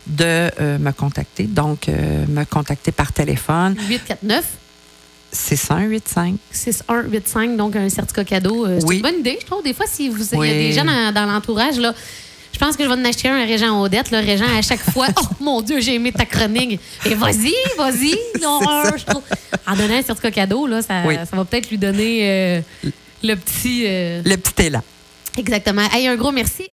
de 0.06 0.24
euh, 0.60 0.78
me 0.78 0.90
contacter. 0.92 1.44
Donc, 1.44 1.88
me 1.88 2.44
contacter 2.44 2.92
par 2.92 3.12
téléphone. 3.12 3.74
849 3.88 4.44
6185. 5.32 6.36
6185, 6.52 7.56
donc 7.56 7.74
un 7.76 7.88
certificat 7.88 8.24
cadeau. 8.24 8.66
C'est 8.78 8.84
Oui. 8.86 8.96
une 8.96 9.02
bonne 9.02 9.18
idée, 9.20 9.38
je 9.40 9.46
trouve. 9.46 9.62
Des 9.64 9.74
fois, 9.74 9.86
si 9.88 10.08
vous, 10.08 10.22
il 10.34 10.38
y 10.46 10.50
a 10.50 10.54
des 10.54 10.72
gens 10.72 10.84
dans, 10.84 11.12
dans 11.12 11.26
l'entourage, 11.26 11.78
là, 11.78 11.94
je 12.54 12.58
pense 12.58 12.76
que 12.76 12.84
je 12.84 12.88
vais 12.88 12.94
en 12.94 13.04
acheter 13.04 13.28
un 13.28 13.36
à 13.42 13.44
Régent 13.44 13.82
Odette. 13.82 14.10
Là, 14.12 14.20
Régent, 14.20 14.46
à 14.56 14.62
chaque 14.62 14.80
fois, 14.80 15.08
oh 15.20 15.26
mon 15.40 15.60
Dieu, 15.60 15.80
j'ai 15.80 15.94
aimé 15.96 16.12
ta 16.12 16.24
chronique. 16.24 16.80
Et 17.04 17.14
vas-y, 17.14 17.52
vas-y. 17.76 18.14
En 19.66 19.74
donnant 19.76 19.94
un 19.94 20.02
certificat 20.02 20.30
cadeau, 20.30 20.66
là, 20.66 20.82
ça, 20.82 21.02
Oui. 21.06 21.14
ça 21.28 21.36
va 21.36 21.44
peut-être 21.44 21.70
lui 21.70 21.78
donner 21.78 22.18
euh, 22.22 22.60
le 23.22 23.34
petit. 23.34 23.84
euh, 23.86 24.22
Le 24.24 24.36
petit 24.36 24.66
élan. 24.66 24.82
Exactement. 25.36 25.82
Hey, 25.92 26.06
un 26.06 26.14
gros 26.16 26.30
merci. 26.32 26.62